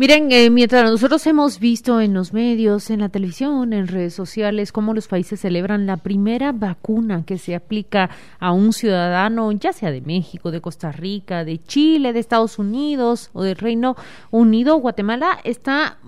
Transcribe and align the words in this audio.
Miren, 0.00 0.30
eh, 0.30 0.48
mientras 0.48 0.88
nosotros 0.88 1.26
hemos 1.26 1.58
visto 1.58 2.00
en 2.00 2.14
los 2.14 2.32
medios, 2.32 2.88
en 2.90 3.00
la 3.00 3.08
televisión, 3.08 3.72
en 3.72 3.88
redes 3.88 4.14
sociales, 4.14 4.70
cómo 4.70 4.94
los 4.94 5.08
países 5.08 5.40
celebran 5.40 5.86
la 5.86 5.96
primera 5.96 6.52
vacuna 6.52 7.24
que 7.26 7.36
se 7.36 7.56
aplica 7.56 8.08
a 8.38 8.52
un 8.52 8.72
ciudadano, 8.72 9.50
ya 9.50 9.72
sea 9.72 9.90
de 9.90 10.00
México, 10.00 10.52
de 10.52 10.60
Costa 10.60 10.92
Rica, 10.92 11.44
de 11.44 11.60
Chile, 11.60 12.12
de 12.12 12.20
Estados 12.20 12.60
Unidos 12.60 13.30
o 13.32 13.42
del 13.42 13.56
Reino 13.56 13.96
Unido, 14.30 14.76
Guatemala 14.76 15.40
está 15.42 15.98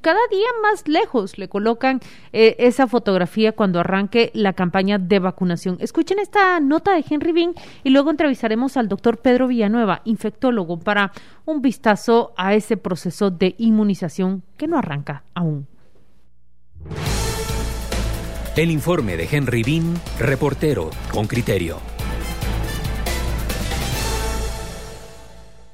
cada 0.00 0.20
día 0.30 0.46
más 0.62 0.86
lejos 0.88 1.38
le 1.38 1.48
colocan 1.48 2.00
eh, 2.32 2.56
esa 2.58 2.86
fotografía 2.86 3.52
cuando 3.52 3.80
arranque 3.80 4.30
la 4.34 4.52
campaña 4.52 4.98
de 4.98 5.18
vacunación. 5.18 5.76
Escuchen 5.80 6.18
esta 6.18 6.60
nota 6.60 6.94
de 6.94 7.04
Henry 7.08 7.32
Bean 7.32 7.54
y 7.84 7.90
luego 7.90 8.10
entrevistaremos 8.10 8.76
al 8.76 8.88
doctor 8.88 9.18
Pedro 9.18 9.48
Villanueva, 9.48 10.02
infectólogo, 10.04 10.78
para 10.78 11.12
un 11.44 11.62
vistazo 11.62 12.32
a 12.36 12.54
ese 12.54 12.76
proceso 12.76 13.30
de 13.30 13.54
inmunización 13.58 14.42
que 14.56 14.66
no 14.66 14.78
arranca 14.78 15.24
aún. 15.34 15.66
El 18.56 18.70
informe 18.70 19.16
de 19.16 19.28
Henry 19.30 19.62
Bean, 19.62 19.94
reportero 20.18 20.90
con 21.12 21.26
criterio. 21.26 21.97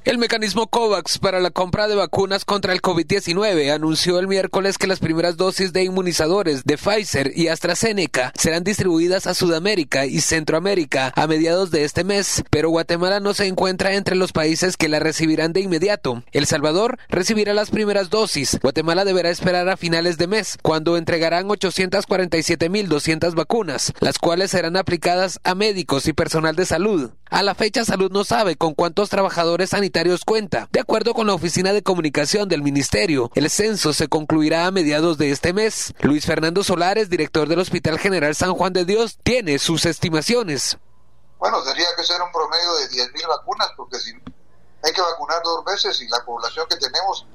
El 0.04 0.18
mecanismo 0.18 0.66
COVAX 0.66 1.18
para 1.18 1.40
la 1.40 1.50
compra 1.50 1.88
de 1.88 1.94
vacunas 1.94 2.44
contra 2.44 2.74
el 2.74 2.82
COVID-19 2.82 3.72
anunció 3.72 4.18
el 4.18 4.28
miércoles 4.28 4.76
que 4.76 4.86
las 4.86 4.98
primeras 4.98 5.38
dosis 5.38 5.72
de 5.72 5.82
inmunizadores 5.82 6.64
de 6.64 6.76
Pfizer 6.76 7.32
y 7.34 7.48
AstraZeneca 7.48 8.30
serán 8.36 8.64
distribuidas 8.64 9.26
a 9.26 9.32
Sudamérica 9.32 10.04
y 10.04 10.20
Centroamérica 10.20 11.10
a 11.16 11.26
mediados 11.26 11.70
de 11.70 11.84
este 11.84 12.04
mes, 12.04 12.44
pero 12.50 12.68
Guatemala 12.68 13.18
no 13.20 13.32
se 13.32 13.46
encuentra 13.46 13.94
entre 13.94 14.14
los 14.14 14.32
países 14.32 14.76
que 14.76 14.90
la 14.90 14.98
recibirán 14.98 15.54
de 15.54 15.62
inmediato. 15.62 16.22
El 16.32 16.44
Salvador 16.44 16.98
recibirá 17.08 17.54
las 17.54 17.70
primeras 17.70 18.10
dosis. 18.10 18.58
Guatemala 18.60 19.06
deberá 19.06 19.30
esperar 19.30 19.70
a 19.70 19.78
finales 19.78 20.18
de 20.18 20.26
mes, 20.26 20.58
cuando 20.60 20.98
entregarán 20.98 21.48
847.200 21.48 23.34
vacunas, 23.34 23.94
las 24.00 24.18
cuales 24.18 24.50
serán 24.50 24.76
aplicadas 24.76 25.40
a 25.44 25.54
médicos 25.54 26.06
y 26.08 26.12
personal 26.12 26.56
de 26.56 26.66
salud. 26.66 27.10
A 27.34 27.42
la 27.42 27.56
fecha, 27.56 27.84
Salud 27.84 28.12
no 28.12 28.22
sabe 28.22 28.54
con 28.54 28.74
cuántos 28.74 29.10
trabajadores 29.10 29.70
sanitarios 29.70 30.24
cuenta. 30.24 30.68
De 30.70 30.78
acuerdo 30.78 31.14
con 31.14 31.26
la 31.26 31.34
Oficina 31.34 31.72
de 31.72 31.82
Comunicación 31.82 32.48
del 32.48 32.62
Ministerio, 32.62 33.28
el 33.34 33.50
censo 33.50 33.92
se 33.92 34.06
concluirá 34.06 34.66
a 34.66 34.70
mediados 34.70 35.18
de 35.18 35.32
este 35.32 35.52
mes. 35.52 35.94
Luis 35.98 36.26
Fernando 36.26 36.62
Solares, 36.62 37.10
director 37.10 37.48
del 37.48 37.58
Hospital 37.58 37.98
General 37.98 38.36
San 38.36 38.54
Juan 38.54 38.72
de 38.72 38.84
Dios, 38.84 39.18
tiene 39.24 39.58
sus 39.58 39.84
estimaciones. 39.84 40.78
Bueno, 41.40 41.60
tendría 41.64 41.88
que 41.96 42.04
ser 42.04 42.22
un 42.22 42.30
promedio 42.30 42.72
de 42.76 42.90
10.000 42.90 43.26
vacunas, 43.26 43.68
porque 43.76 43.98
si 43.98 44.12
hay 44.84 44.92
que 44.92 45.02
vacunar 45.02 45.42
dos 45.42 45.64
veces 45.64 46.00
y 46.02 46.08
la 46.10 46.24
población 46.24 46.68
que 46.70 46.76
tenemos 46.76 47.26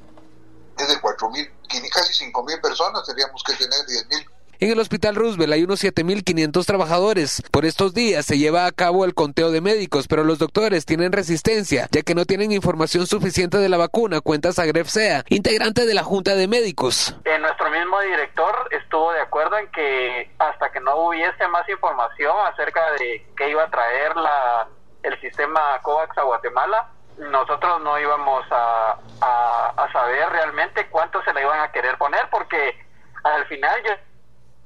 es 0.77 0.87
de 0.87 0.95
4.000, 1.01 1.89
casi 1.91 2.31
5.000 2.31 2.61
personas, 2.61 3.03
tendríamos 3.05 3.43
que 3.43 3.53
tener 3.55 3.79
10.000 3.79 4.25
en 4.59 4.71
el 4.71 4.79
Hospital 4.79 5.15
Roosevelt 5.15 5.53
hay 5.53 5.63
unos 5.63 5.81
7.500 5.83 6.65
trabajadores. 6.65 7.41
Por 7.51 7.65
estos 7.65 7.93
días 7.93 8.25
se 8.25 8.37
lleva 8.37 8.65
a 8.65 8.71
cabo 8.71 9.05
el 9.05 9.13
conteo 9.13 9.51
de 9.51 9.61
médicos, 9.61 10.07
pero 10.07 10.25
los 10.25 10.37
doctores 10.37 10.85
tienen 10.85 11.13
resistencia, 11.13 11.87
ya 11.91 12.01
que 12.01 12.13
no 12.13 12.25
tienen 12.25 12.51
información 12.51 13.07
suficiente 13.07 13.57
de 13.57 13.69
la 13.69 13.77
vacuna, 13.77 14.19
cuenta 14.19 14.51
Zagreb 14.51 14.87
Sea, 14.87 15.23
integrante 15.29 15.85
de 15.85 15.93
la 15.93 16.03
Junta 16.03 16.35
de 16.35 16.47
Médicos. 16.49 17.15
Eh, 17.23 17.39
nuestro 17.39 17.69
mismo 17.69 18.01
director 18.01 18.67
estuvo 18.71 19.13
de 19.13 19.21
acuerdo 19.21 19.57
en 19.57 19.71
que 19.71 20.29
hasta 20.39 20.71
que 20.71 20.81
no 20.81 21.07
hubiese 21.07 21.47
más 21.47 21.67
información 21.69 22.35
acerca 22.51 22.91
de 22.99 23.25
qué 23.37 23.49
iba 23.49 23.63
a 23.63 23.69
traer 23.69 24.15
la, 24.17 24.67
el 25.03 25.19
sistema 25.21 25.79
COVAX 25.83 26.17
a 26.17 26.23
Guatemala, 26.23 26.89
nosotros 27.17 27.81
no 27.81 27.97
íbamos 27.97 28.45
a, 28.51 28.97
a 29.21 29.91
saber 29.93 30.29
realmente 30.29 30.87
cuánto 30.89 31.23
se 31.23 31.33
le 31.33 31.41
iban 31.41 31.61
a 31.61 31.71
querer 31.71 31.97
poner, 31.97 32.27
porque 32.29 32.77
al 33.23 33.45
final 33.47 33.81
yo 33.85 33.91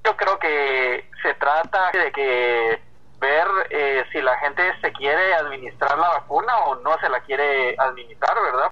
yo 0.04 0.18
creo 0.18 0.38
que 0.40 1.10
se 1.22 1.34
trata 1.36 1.92
de 1.92 2.12
que 2.12 2.82
ver 3.20 3.48
eh, 3.70 4.04
si 4.12 4.22
la 4.22 4.38
gente 4.40 4.62
se 4.82 4.92
quiere 4.92 5.34
administrar 5.36 5.98
la 5.98 6.10
vacuna 6.10 6.58
o 6.66 6.76
no 6.76 6.98
se 7.00 7.10
la 7.10 7.22
quiere 7.22 7.76
administrar, 7.78 8.36
¿verdad? 8.42 8.72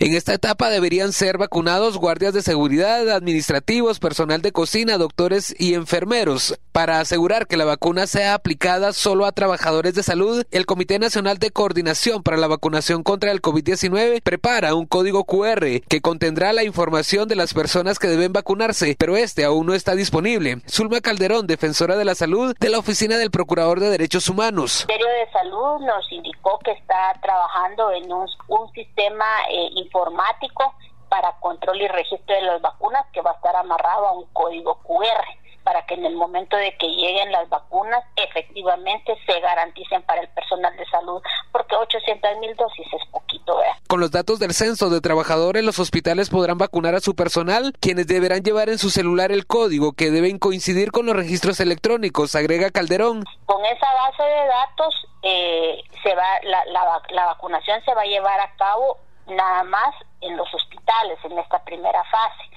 En 0.00 0.14
esta 0.14 0.32
etapa 0.32 0.70
deberían 0.70 1.12
ser 1.12 1.38
vacunados 1.38 1.98
guardias 1.98 2.32
de 2.32 2.42
seguridad, 2.42 3.10
administrativos, 3.10 3.98
personal 3.98 4.42
de 4.42 4.52
cocina, 4.52 4.96
doctores 4.96 5.52
y 5.58 5.74
enfermeros. 5.74 6.56
Para 6.70 7.00
asegurar 7.00 7.48
que 7.48 7.56
la 7.56 7.64
vacuna 7.64 8.06
sea 8.06 8.34
aplicada 8.34 8.92
solo 8.92 9.26
a 9.26 9.32
trabajadores 9.32 9.94
de 9.94 10.04
salud, 10.04 10.44
el 10.52 10.66
Comité 10.66 11.00
Nacional 11.00 11.38
de 11.38 11.50
Coordinación 11.50 12.22
para 12.22 12.36
la 12.36 12.46
Vacunación 12.46 13.02
contra 13.02 13.32
el 13.32 13.42
COVID-19 13.42 14.22
prepara 14.22 14.76
un 14.76 14.86
código 14.86 15.24
QR 15.24 15.80
que 15.88 16.00
contendrá 16.00 16.52
la 16.52 16.62
información 16.62 17.26
de 17.26 17.34
las 17.34 17.52
personas 17.52 17.98
que 17.98 18.06
deben 18.06 18.32
vacunarse, 18.32 18.94
pero 18.96 19.16
este 19.16 19.44
aún 19.44 19.66
no 19.66 19.74
está 19.74 19.96
disponible. 19.96 20.58
Zulma 20.70 21.00
Calderón, 21.00 21.48
defensora 21.48 21.96
de 21.96 22.04
la 22.04 22.14
salud 22.14 22.54
de 22.60 22.68
la 22.68 22.78
Oficina 22.78 23.18
del 23.18 23.32
Procurador 23.32 23.80
de 23.80 23.90
Derechos 23.90 24.28
Humanos. 24.28 24.86
El 24.88 24.94
Ministerio 24.94 25.26
de 25.26 25.32
Salud 25.32 25.80
nos 25.84 26.12
indicó 26.12 26.60
que 26.60 26.70
está 26.70 27.18
trabajando 27.20 27.90
en 27.90 28.12
un, 28.12 28.28
sistema 28.74 29.24
eh, 29.50 29.70
informático 29.88 30.74
para 31.08 31.32
control 31.40 31.80
y 31.80 31.88
registro 31.88 32.34
de 32.34 32.42
las 32.42 32.60
vacunas 32.60 33.06
que 33.12 33.22
va 33.22 33.30
a 33.30 33.34
estar 33.34 33.56
amarrado 33.56 34.06
a 34.06 34.12
un 34.12 34.26
código 34.32 34.78
QR 34.82 35.24
para 35.64 35.84
que 35.84 35.94
en 35.94 36.06
el 36.06 36.16
momento 36.16 36.56
de 36.56 36.74
que 36.78 36.86
lleguen 36.86 37.30
las 37.30 37.46
vacunas 37.50 38.02
efectivamente 38.16 39.14
se 39.26 39.38
garanticen 39.38 40.02
para 40.02 40.22
el 40.22 40.28
personal 40.28 40.74
de 40.74 40.86
salud, 40.86 41.20
porque 41.52 41.76
800 41.76 42.38
mil 42.38 42.54
dosis 42.56 42.86
es 42.90 43.06
poquito. 43.10 43.60
Con 43.86 44.00
los 44.00 44.10
datos 44.10 44.38
del 44.38 44.54
censo 44.54 44.88
de 44.88 45.02
trabajadores, 45.02 45.62
los 45.62 45.78
hospitales 45.78 46.30
podrán 46.30 46.56
vacunar 46.56 46.94
a 46.94 47.00
su 47.00 47.14
personal, 47.14 47.74
quienes 47.80 48.06
deberán 48.06 48.42
llevar 48.42 48.70
en 48.70 48.78
su 48.78 48.88
celular 48.88 49.30
el 49.30 49.46
código 49.46 49.92
que 49.92 50.10
deben 50.10 50.38
coincidir 50.38 50.90
con 50.90 51.04
los 51.04 51.14
registros 51.14 51.60
electrónicos, 51.60 52.34
agrega 52.34 52.70
Calderón. 52.70 53.24
Con 53.44 53.62
esa 53.66 53.92
base 53.92 54.22
de 54.22 54.46
datos, 54.46 54.94
eh, 55.22 55.82
se 56.02 56.14
va 56.14 56.26
la, 56.44 56.64
la, 56.66 57.02
la 57.10 57.26
vacunación 57.26 57.82
se 57.84 57.92
va 57.94 58.02
a 58.02 58.06
llevar 58.06 58.40
a 58.40 58.54
cabo 58.56 58.96
nada 59.28 59.64
más 59.64 59.94
en 60.20 60.36
los 60.36 60.52
hospitales 60.52 61.18
en 61.24 61.38
esta 61.38 61.62
primera 61.64 62.02
fase. 62.04 62.50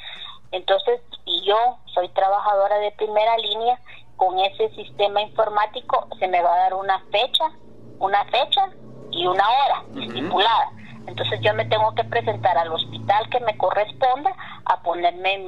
Entonces, 0.52 1.02
y 1.26 1.46
yo 1.46 1.78
soy 1.94 2.10
trabajadora 2.10 2.78
de 2.80 2.92
primera 2.92 3.38
línea, 3.38 3.80
con 4.18 4.38
ese 4.40 4.70
sistema 4.76 5.22
informático 5.22 6.08
se 6.20 6.28
me 6.28 6.42
va 6.42 6.54
a 6.54 6.60
dar 6.60 6.74
una 6.76 7.00
fecha, 7.12 7.52
una 8.00 8.24
fecha 8.26 8.70
y 9.12 9.26
una 9.26 9.44
hora 9.50 9.84
estipulada. 10.00 10.72
Entonces 11.08 11.40
yo 11.42 11.54
me 11.56 11.66
tengo 11.66 11.94
que 11.96 12.04
presentar 12.04 12.58
al 12.58 12.72
hospital 12.72 13.30
que 13.30 13.40
me 13.40 13.58
corresponda 13.58 14.32
a 14.66 14.82
ponerme 14.84 15.40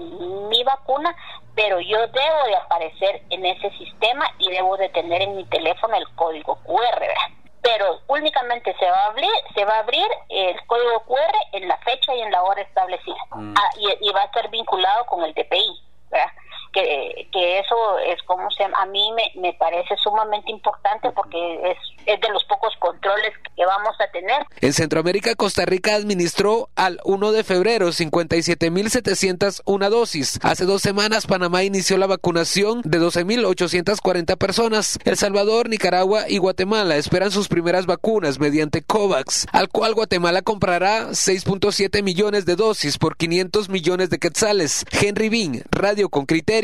mi 0.50 0.64
vacuna, 0.64 1.16
pero 1.56 1.80
yo 1.80 2.00
debo 2.00 2.44
de 2.48 2.56
aparecer 2.56 3.22
en 3.30 3.46
ese 3.46 3.70
sistema 3.78 4.26
y 4.40 4.50
debo 4.50 4.76
de 4.78 4.90
tener 4.90 5.22
en 5.22 5.38
mi 5.38 5.46
teléfono 5.46 5.96
el 5.96 6.10
código 6.16 6.56
QR, 6.64 7.00
¿verdad? 7.00 7.43
Pero 7.64 8.02
únicamente 8.08 8.76
se 8.78 8.86
va 8.86 8.98
a 8.98 9.08
abrir 9.08 9.32
se 9.56 9.66
va 9.66 9.78
a 9.78 9.80
abrir 9.80 10.06
el 10.30 10.64
código 10.68 11.00
QR 11.06 11.34
en 11.54 11.68
la 11.68 11.78
fecha 11.78 12.14
y 12.14 12.22
en 12.22 12.32
la 12.32 12.44
hora 12.44 12.62
establecida 12.62 13.18
mm. 13.32 13.54
ah, 13.58 13.70
y, 13.78 14.08
y, 14.08 14.12
va 14.12 14.22
a 14.22 14.26
estar 14.26 14.50
vinculado 14.52 15.06
con 15.06 15.24
el 15.24 15.34
DPI 15.34 15.82
¿verdad? 16.12 16.32
Que, 16.74 17.60
eso 17.60 18.00
es 18.00 18.22
como 18.24 18.50
se 18.52 18.64
a 18.64 18.86
mí 18.88 19.12
me, 19.16 19.32
me 19.42 19.54
parece 19.54 19.96
sumamente 20.04 20.52
importante 20.52 21.12
porque 21.12 21.72
es, 21.72 21.78
es 22.06 22.20
de 22.20 22.28
los 22.30 22.44
pocos 22.46 22.74
controles 22.80 23.32
que 23.56 23.64
vamos 23.66 23.96
a 24.00 24.08
tener. 24.12 24.46
En 24.62 24.74
Centroamérica, 24.74 25.36
Costa 25.36 25.66
Rica 25.66 25.94
administró 25.96 26.70
al 26.76 27.00
1 27.04 27.32
de 27.32 27.44
febrero 27.44 27.90
57.701 27.90 29.90
dosis. 29.90 30.40
Hace 30.42 30.66
dos 30.66 30.82
semanas, 30.82 31.28
Panamá 31.28 31.64
inició 31.64 31.98
la 31.98 32.08
vacunación 32.08 32.82
de 32.84 33.00
12.840 33.00 34.38
personas. 34.38 34.98
El 35.06 35.18
Salvador, 35.18 35.70
Nicaragua 35.70 36.26
y 36.28 36.40
Guatemala 36.40 36.96
esperan 36.96 37.30
sus 37.32 37.48
primeras 37.48 37.86
vacunas 37.86 38.40
mediante 38.40 38.82
COVAX, 38.82 39.46
al 39.52 39.70
cual 39.70 39.94
Guatemala 39.94 40.42
comprará 40.42 41.10
6.7 41.10 42.02
millones 42.02 42.46
de 42.46 42.56
dosis 42.56 42.98
por 42.98 43.18
500 43.18 43.70
millones 43.70 44.10
de 44.10 44.18
quetzales. 44.20 44.86
Henry 44.92 45.30
Bean, 45.30 45.64
Radio 45.72 46.10
con 46.10 46.26
Criterio. 46.26 46.63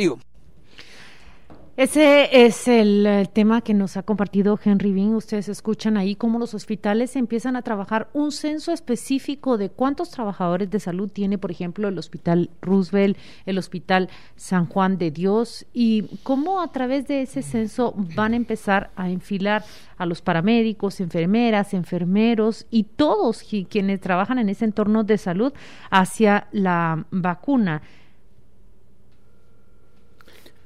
Ese 1.80 2.46
es 2.46 2.68
el, 2.68 3.30
tema 3.32 3.62
que 3.62 3.74
nos 3.74 3.96
ha 3.96 4.04
compartido 4.04 4.60
Henry 4.62 4.92
Bean. 4.92 5.16
Ustedes 5.16 5.48
escuchan 5.48 5.96
ahí 5.96 6.14
cómo 6.14 6.38
los 6.38 6.54
hospitales 6.54 7.16
empiezan 7.16 7.56
a 7.56 7.62
trabajar 7.62 8.10
un 8.12 8.34
censo 8.34 8.74
específico 8.74 9.58
de 9.58 9.70
cuántos 9.70 10.12
trabajadores 10.12 10.70
de 10.70 10.82
salud 10.82 11.10
tiene, 11.10 11.38
por 11.38 11.52
ejemplo, 11.52 11.88
el 11.88 11.98
Hospital 11.98 12.50
Roosevelt, 12.62 13.18
el 13.46 13.58
Hospital 13.58 14.10
San 14.36 14.66
Juan 14.66 14.98
de 14.98 15.12
Dios, 15.12 15.66
y 15.72 16.18
cómo 16.24 16.62
a 16.62 16.70
través 16.74 17.08
de 17.08 17.22
ese 17.22 17.42
censo 17.42 17.94
van 18.14 18.34
a 18.34 18.36
empezar 18.36 18.92
a 18.98 19.10
enfilar 19.10 19.64
a 19.98 20.06
los 20.06 20.22
paramédicos, 20.22 21.00
enfermeras, 21.00 21.74
enfermeros 21.74 22.68
y 22.70 22.84
todos 22.84 23.42
quienes 23.70 24.02
trabajan 24.02 24.38
en 24.38 24.50
ese 24.50 24.66
entorno 24.66 25.06
de 25.06 25.18
salud 25.18 25.54
hacia 25.90 26.48
la 26.52 27.06
vacuna. 27.10 27.82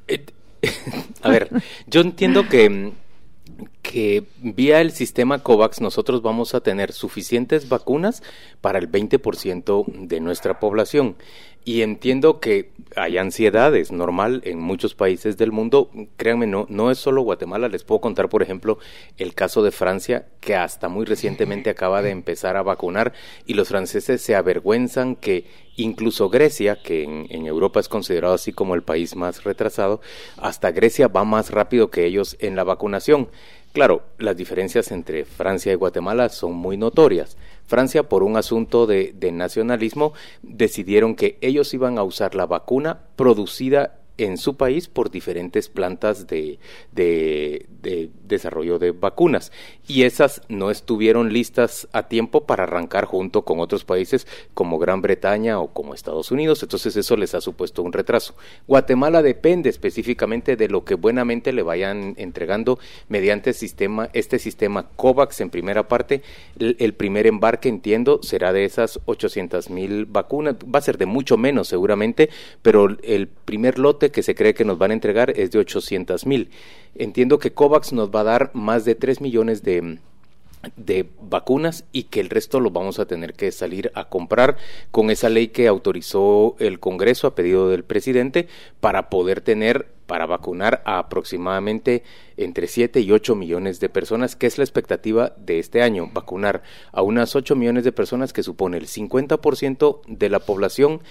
Eh, 0.08 0.26
a 1.22 1.30
ver, 1.30 1.50
yo 1.88 2.02
entiendo 2.02 2.48
que, 2.48 2.94
que 3.82 4.24
vía 4.42 4.82
el 4.82 4.92
sistema 4.92 5.40
COVAX 5.40 5.82
nosotros 5.82 6.22
vamos 6.22 6.56
a 6.56 6.62
tener 6.62 6.94
suficientes 6.94 7.70
vacunas 7.70 8.24
para 8.62 8.80
el 8.80 8.92
20% 8.92 9.86
de 10.08 10.20
nuestra 10.20 10.60
población. 10.60 11.16
Y 11.66 11.82
entiendo 11.82 12.40
que 12.42 12.72
hay 12.96 13.18
ansiedad, 13.18 13.76
es 13.76 13.92
normal 13.92 14.42
en 14.46 14.60
muchos 14.60 14.96
países 14.96 15.38
del 15.38 15.52
mundo. 15.52 15.90
Créanme, 16.18 16.46
no, 16.46 16.66
no 16.70 16.92
es 16.92 16.98
solo 16.98 17.22
Guatemala. 17.22 17.70
Les 17.70 17.84
puedo 17.84 18.02
contar, 18.02 18.30
por 18.30 18.44
ejemplo, 18.44 18.80
el 19.18 19.34
caso 19.34 19.64
de 19.64 19.72
Francia, 19.72 20.28
que 20.42 20.56
hasta 20.56 20.90
muy 20.90 21.06
recientemente 21.06 21.70
acaba 21.72 22.02
de 22.02 22.10
empezar 22.10 22.58
a 22.58 22.64
vacunar 22.64 23.14
y 23.46 23.54
los 23.54 23.70
franceses 23.70 24.22
se 24.22 24.36
avergüenzan 24.36 25.16
que 25.16 25.46
incluso 25.76 26.30
Grecia, 26.30 26.82
que 26.84 27.04
en, 27.04 27.28
en 27.30 27.48
Europa 27.48 27.80
es 27.80 27.88
considerado 27.88 28.34
así 28.34 28.52
como 28.52 28.76
el 28.76 28.84
país 28.84 29.16
más 29.16 29.44
retrasado, 29.44 30.02
hasta 30.38 30.72
Grecia 30.72 31.08
va 31.08 31.24
más 31.24 31.50
rápido 31.50 31.90
que 31.90 32.06
ellos 32.06 32.36
en 32.40 32.56
la 32.56 32.64
vacunación. 32.64 33.30
Claro, 33.74 34.04
las 34.20 34.38
diferencias 34.38 34.92
entre 34.92 35.26
Francia 35.26 35.72
y 35.72 35.76
Guatemala 35.76 36.30
son 36.30 36.54
muy 36.54 36.78
notorias. 36.78 37.38
Francia, 37.66 38.04
por 38.04 38.24
un 38.24 38.38
asunto 38.38 38.86
de, 38.86 39.14
nacionalismo, 39.32 40.14
decidieron 40.42 41.16
que 41.16 41.38
ellos 41.42 41.74
iban 41.74 41.98
a 41.98 42.04
usar 42.04 42.36
la 42.36 42.46
vacuna 42.46 43.00
producida 43.16 44.00
en 44.18 44.38
su 44.38 44.56
país 44.56 44.88
por 44.88 45.10
diferentes 45.10 45.70
plantas 45.70 46.28
de, 46.28 46.60
de, 46.92 47.66
desarrollo 48.28 48.80
de 48.80 48.92
vacunas 48.92 49.52
y 49.88 50.04
esas 50.04 50.42
no 50.50 50.70
estuvieron 50.70 51.34
listas 51.34 51.88
a 51.92 52.08
tiempo 52.08 52.46
para 52.46 52.64
arrancar 52.64 53.06
junto 53.06 53.44
con 53.44 53.60
otros 53.60 53.84
países 53.84 54.28
como 54.54 54.78
Gran 54.78 55.02
Bretaña 55.02 55.60
o 55.60 55.68
como 55.68 55.94
Estados 55.94 56.32
Unidos, 56.32 56.62
entonces 56.64 56.96
eso 56.96 57.18
les 57.18 57.34
ha 57.34 57.42
supuesto 57.42 57.82
un 57.82 57.92
retraso. 57.92 58.36
Guatemala 58.68 59.22
depende 59.22 59.70
específicamente 59.70 60.56
de 60.56 60.70
lo 60.70 60.86
que 60.86 60.96
buenamente 60.96 61.52
le 61.52 61.64
vayan 61.64 62.14
entregando 62.18 62.80
mediante 63.10 63.54
sistema, 63.54 64.10
este 64.14 64.40
sistema 64.40 64.88
COVAX 64.96 65.42
en 65.42 65.50
primera 65.50 65.88
parte. 65.88 66.22
El, 66.60 66.94
primer 66.94 67.28
embarque, 67.28 67.70
entiendo, 67.70 68.20
será 68.22 68.54
de 68.54 68.66
esas 68.66 69.00
800 69.06 69.70
mil 69.70 70.06
vacunas, 70.06 70.56
va 70.56 70.80
a 70.80 70.82
ser 70.82 70.98
de 70.98 71.06
mucho 71.06 71.38
menos 71.38 71.68
seguramente, 71.68 72.30
pero 72.62 72.88
el 73.04 73.28
primer 73.28 73.80
lote 73.80 74.03
que 74.12 74.24
se 74.24 74.36
cree 74.36 74.54
que 74.54 74.66
nos 74.66 74.78
van 74.78 74.92
a 74.92 74.96
entregar 74.96 75.32
es 75.32 75.52
de 75.52 75.60
800 75.60 76.26
mil. 76.26 76.50
Entiendo 76.96 77.40
que 77.40 77.54
COVAX 77.54 77.94
nos 77.94 78.10
va 78.10 78.22
a 78.22 78.26
dar 78.26 78.52
más 78.54 78.86
de 78.86 78.96
3 78.96 79.22
millones 79.22 79.64
de, 79.64 80.00
de 80.76 81.10
vacunas 81.22 81.86
y 81.92 82.04
que 82.04 82.20
el 82.20 82.30
resto 82.30 82.60
lo 82.60 82.72
vamos 82.72 83.00
a 83.00 83.06
tener 83.06 83.34
que 83.34 83.52
salir 83.52 83.92
a 83.96 84.06
comprar 84.06 84.58
con 84.92 85.10
esa 85.10 85.30
ley 85.30 85.50
que 85.50 85.68
autorizó 85.68 86.56
el 86.60 86.80
Congreso 86.80 87.28
a 87.28 87.36
pedido 87.36 87.70
del 87.70 87.84
presidente 87.84 88.48
para 88.80 89.10
poder 89.10 89.42
tener 89.42 89.94
para 90.06 90.26
vacunar 90.26 90.82
a 90.86 91.00
aproximadamente 91.00 92.04
entre 92.38 92.68
7 92.68 93.00
y 93.00 93.12
8 93.12 93.36
millones 93.36 93.80
de 93.80 93.90
personas, 93.90 94.36
que 94.36 94.48
es 94.48 94.58
la 94.58 94.64
expectativa 94.64 95.34
de 95.38 95.60
este 95.60 95.82
año, 95.82 96.10
vacunar 96.14 96.64
a 96.92 97.02
unas 97.02 97.36
8 97.36 97.56
millones 97.56 97.84
de 97.84 97.92
personas 97.92 98.34
que 98.34 98.44
supone 98.44 98.78
el 98.78 98.88
50% 98.88 100.02
de 100.08 100.30
la 100.30 100.40
población 100.40 101.02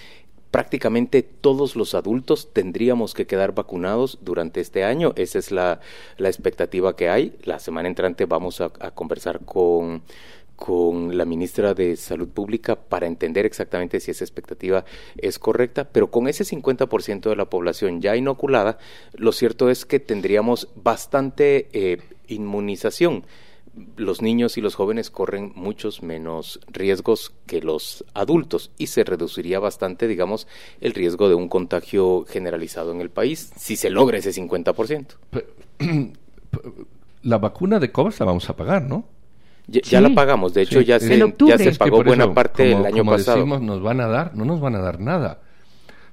prácticamente 0.53 1.23
todos 1.23 1.75
los 1.75 1.95
adultos 1.95 2.53
tendríamos 2.53 3.15
que 3.15 3.25
quedar 3.25 3.55
vacunados 3.55 4.19
durante 4.21 4.61
este 4.61 4.83
año. 4.83 5.11
Esa 5.15 5.39
es 5.39 5.51
la, 5.51 5.79
la 6.17 6.29
expectativa 6.29 6.95
que 6.95 7.09
hay. 7.09 7.35
La 7.43 7.57
semana 7.57 7.87
entrante 7.87 8.27
vamos 8.27 8.61
a, 8.61 8.69
conversar 8.69 9.39
con, 9.45 10.03
con 10.55 11.17
la 11.17 11.25
ministra 11.25 11.73
de 11.73 11.95
Salud 11.95 12.27
Pública 12.27 12.75
para 12.75 13.07
entender 13.07 13.47
exactamente 13.47 13.99
si 13.99 14.11
esa 14.11 14.23
expectativa 14.23 14.85
es 15.17 15.39
correcta, 15.39 15.89
pero 15.91 16.11
con 16.11 16.27
ese 16.27 16.43
50% 16.43 17.31
de 17.31 17.35
la 17.35 17.49
población 17.49 17.99
ya 17.99 18.15
inoculada, 18.15 18.77
lo 19.13 19.31
cierto 19.31 19.71
es 19.71 19.87
que 19.87 19.99
tendríamos 19.99 20.67
bastante 20.75 21.67
eh, 21.73 21.97
inmunización 22.27 23.25
los 23.97 24.21
niños 24.21 24.57
y 24.57 24.61
los 24.61 24.75
jóvenes 24.75 25.09
corren 25.09 25.51
muchos 25.55 26.03
menos 26.03 26.59
riesgos 26.67 27.33
que 27.47 27.61
los 27.61 28.05
adultos 28.13 28.71
y 28.77 28.87
se 28.87 29.03
reduciría 29.03 29.59
bastante, 29.59 30.07
digamos, 30.07 30.47
el 30.79 30.93
riesgo 30.93 31.29
de 31.29 31.35
un 31.35 31.49
contagio 31.49 32.25
generalizado 32.27 32.91
en 32.91 33.01
el 33.01 33.09
país 33.09 33.51
si 33.55 33.75
se 33.75 33.89
logra 33.89 34.17
ese 34.17 34.31
50%. 34.31 35.07
La 37.23 37.37
vacuna 37.37 37.79
de 37.79 37.91
COVID 37.91 38.13
la 38.19 38.25
vamos 38.25 38.49
a 38.49 38.55
pagar, 38.55 38.83
¿no? 38.83 39.05
Ya, 39.65 40.01
la 40.01 40.13
pagamos, 40.13 40.53
de 40.53 40.63
hecho 40.63 40.81
ya, 40.81 40.99
se, 40.99 41.17
ya 41.17 41.57
se 41.57 41.71
pagó 41.75 42.03
buena 42.03 42.33
parte 42.33 42.73
el 42.73 42.85
año 42.85 43.05
pasado. 43.05 43.37
Decimos, 43.37 43.61
nos 43.61 43.81
van 43.81 44.01
a 44.01 44.07
dar, 44.07 44.35
no 44.35 44.43
nos 44.43 44.59
van 44.59 44.75
a 44.75 44.79
dar 44.79 44.99
nada. 44.99 45.39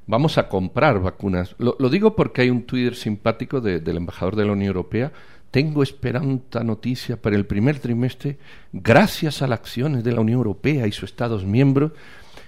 Vamos 0.07 0.39
a 0.39 0.49
comprar 0.49 1.01
vacunas. 1.01 1.57
Lo, 1.59 1.75
digo 1.89 2.15
porque 2.15 2.43
hay 2.43 2.51
un 2.51 2.63
Twitter 2.63 2.95
simpático 2.95 3.61
del 3.61 3.97
embajador 3.97 4.37
de 4.37 4.45
la 4.45 4.53
Unión 4.53 4.69
Europea 4.69 5.13
tengo 5.51 5.83
esperanza 5.83 6.63
noticia 6.63 7.21
para 7.21 7.37
el 7.37 7.47
primer 7.47 7.79
trimestre, 7.79 8.39
gracias 8.73 9.43
a 9.43 9.47
las 9.47 9.61
acciones 9.61 10.05
de 10.05 10.13
la 10.13 10.21
Unión 10.21 10.39
Europea 10.39 10.87
y 10.87 10.93
sus 10.93 11.11
Estados 11.11 11.45
miembros, 11.45 11.93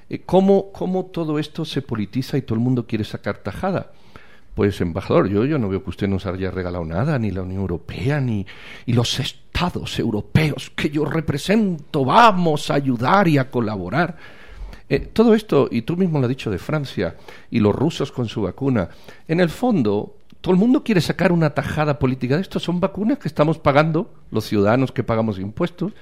eh, 0.08 0.20
¿cómo, 0.24 0.72
¿cómo, 0.72 1.06
todo 1.06 1.38
esto 1.38 1.64
se 1.64 1.82
politiza 1.82 2.36
y 2.36 2.42
todo 2.42 2.54
el 2.54 2.64
mundo 2.64 2.86
quiere 2.86 3.04
sacar 3.04 3.38
tajada? 3.38 3.92
Pues, 4.54 4.80
embajador, 4.80 5.28
yo, 5.28 5.46
yo 5.46 5.58
no 5.58 5.68
veo 5.68 5.82
que 5.82 5.90
usted 5.90 6.08
nos 6.08 6.26
haya 6.26 6.50
regalado 6.50 6.84
nada, 6.84 7.18
ni 7.18 7.30
la 7.30 7.42
Unión 7.42 7.62
Europea, 7.62 8.20
ni 8.20 8.46
y 8.84 8.92
los 8.92 9.18
estados 9.18 9.98
europeos 9.98 10.70
que 10.76 10.90
yo 10.90 11.06
represento, 11.06 12.04
vamos 12.04 12.70
a 12.70 12.74
ayudar 12.74 13.28
y 13.28 13.38
a 13.38 13.50
colaborar. 13.50 14.16
Eh, 14.88 14.98
todo 15.00 15.34
esto, 15.34 15.68
y 15.70 15.82
tú 15.82 15.96
mismo 15.96 16.18
lo 16.18 16.26
has 16.26 16.28
dicho 16.28 16.50
de 16.50 16.58
Francia, 16.58 17.16
y 17.50 17.60
los 17.60 17.74
rusos 17.74 18.12
con 18.12 18.28
su 18.28 18.42
vacuna, 18.42 18.90
en 19.26 19.40
el 19.40 19.48
fondo 19.48 20.16
todo 20.42 20.52
el 20.52 20.60
mundo 20.60 20.82
quiere 20.82 21.00
sacar 21.00 21.32
una 21.32 21.50
tajada 21.50 21.98
política 21.98 22.34
de 22.34 22.42
esto. 22.42 22.58
Son 22.58 22.80
vacunas 22.80 23.18
que 23.18 23.28
estamos 23.28 23.58
pagando, 23.58 24.12
los 24.30 24.44
ciudadanos 24.44 24.90
que 24.90 25.04
pagamos 25.04 25.38
impuestos, 25.38 25.92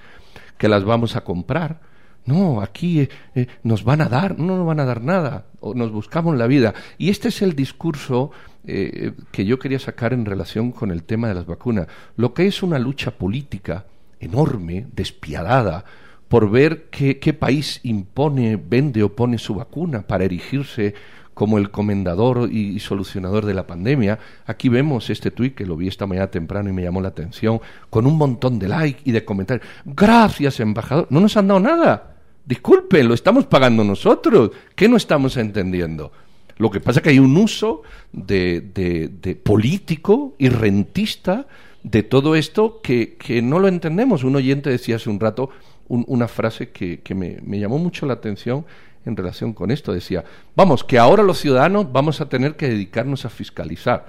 que 0.57 0.67
las 0.67 0.83
vamos 0.83 1.15
a 1.15 1.21
comprar. 1.21 1.81
No, 2.25 2.63
aquí 2.63 3.01
eh, 3.01 3.09
eh, 3.35 3.47
nos 3.63 3.85
van 3.85 4.01
a 4.01 4.09
dar, 4.09 4.39
no 4.39 4.57
nos 4.57 4.67
van 4.67 4.81
a 4.81 4.87
dar 4.87 5.03
nada, 5.03 5.47
o 5.61 5.75
nos 5.75 5.93
buscamos 5.93 6.37
la 6.37 6.47
vida. 6.47 6.73
Y 6.97 7.11
este 7.11 7.29
es 7.29 7.43
el 7.43 7.55
discurso 7.55 8.31
eh, 8.67 9.13
que 9.31 9.45
yo 9.45 9.59
quería 9.59 9.79
sacar 9.79 10.15
en 10.15 10.25
relación 10.25 10.73
con 10.73 10.91
el 10.91 11.05
tema 11.05 11.29
de 11.29 11.35
las 11.35 11.47
vacunas. 11.47 11.87
Lo 12.17 12.33
que 12.33 12.47
es 12.47 12.63
una 12.63 12.79
lucha 12.79 13.11
política 13.11 13.85
enorme, 14.21 14.87
despiadada, 14.93 15.85
por 16.29 16.51
ver 16.51 16.89
qué, 16.91 17.19
qué 17.19 17.35
país 17.35 17.81
impone, 17.83 18.57
vende 18.57 19.03
o 19.03 19.15
pone 19.15 19.37
su 19.37 19.55
vacuna 19.55 20.03
para 20.03 20.25
erigirse 20.25 20.95
como 21.41 21.57
el 21.57 21.71
comendador 21.71 22.51
y, 22.53 22.79
solucionador 22.81 23.47
de 23.47 23.55
la 23.55 23.67
pandemia. 23.67 24.19
Aquí 24.45 24.69
vemos 24.69 25.09
este 25.09 25.31
tuit 25.31 25.55
que 25.55 25.65
lo 25.65 25.75
vi 25.75 25.89
esta 25.89 26.07
mañana 26.07 26.27
temprano 26.27 26.69
y 26.69 26.75
me 26.75 26.83
llamó 26.83 27.01
la 27.01 27.09
atención, 27.09 27.63
con 27.89 28.07
un 28.07 28.19
montón 28.19 28.59
de 28.59 28.69
like 28.69 29.01
y 29.07 29.13
de 29.13 29.25
comentarios. 29.25 29.67
Gracias, 29.87 30.61
embajador. 30.61 31.07
No 31.09 31.19
nos 31.19 31.39
han 31.39 31.49
dado 31.49 31.59
nada. 31.59 32.15
Disculpen, 32.45 33.09
lo 33.09 33.15
estamos 33.15 33.47
pagando 33.47 33.83
nosotros. 33.83 34.51
¿Qué 34.75 34.87
no 34.87 34.99
estamos 34.99 35.39
entendiendo? 35.39 36.13
Lo 36.59 36.71
que 36.71 36.81
pasa 36.81 36.99
es 36.99 37.05
que 37.05 37.09
hay 37.09 37.19
un 37.19 37.35
uso 37.39 37.85
de, 38.13 38.61
de, 38.61 39.35
político 39.35 40.35
y 40.37 40.51
rentista 40.51 41.47
de 41.83 42.03
todo 42.03 42.37
esto 42.37 42.83
que, 42.83 43.17
que, 43.17 43.41
no 43.41 43.61
lo 43.61 43.69
entendemos. 43.69 44.25
Un 44.25 44.37
oyente 44.37 44.69
decía 44.69 44.97
hace 44.97 45.09
un 45.09 45.19
rato 45.19 45.49
una 45.89 46.29
frase 46.29 46.69
que, 46.69 47.01
que 47.01 47.15
me, 47.15 47.39
me, 47.43 47.59
llamó 47.59 47.79
mucho 47.79 48.05
la 48.05 48.13
atención 48.13 48.67
en 49.05 49.17
relación 49.17 49.53
con 49.53 49.71
esto. 49.71 49.93
Decía, 49.93 50.25
vamos, 50.55 50.85
que 50.85 50.99
ahora 50.99 51.23
los 51.23 51.39
ciudadanos 51.39 51.91
vamos 51.93 52.21
a 52.21 52.29
tener 52.29 52.57
que 52.57 52.69
dedicarnos 52.69 53.25
a 53.25 53.31
fiscalizar, 53.31 54.07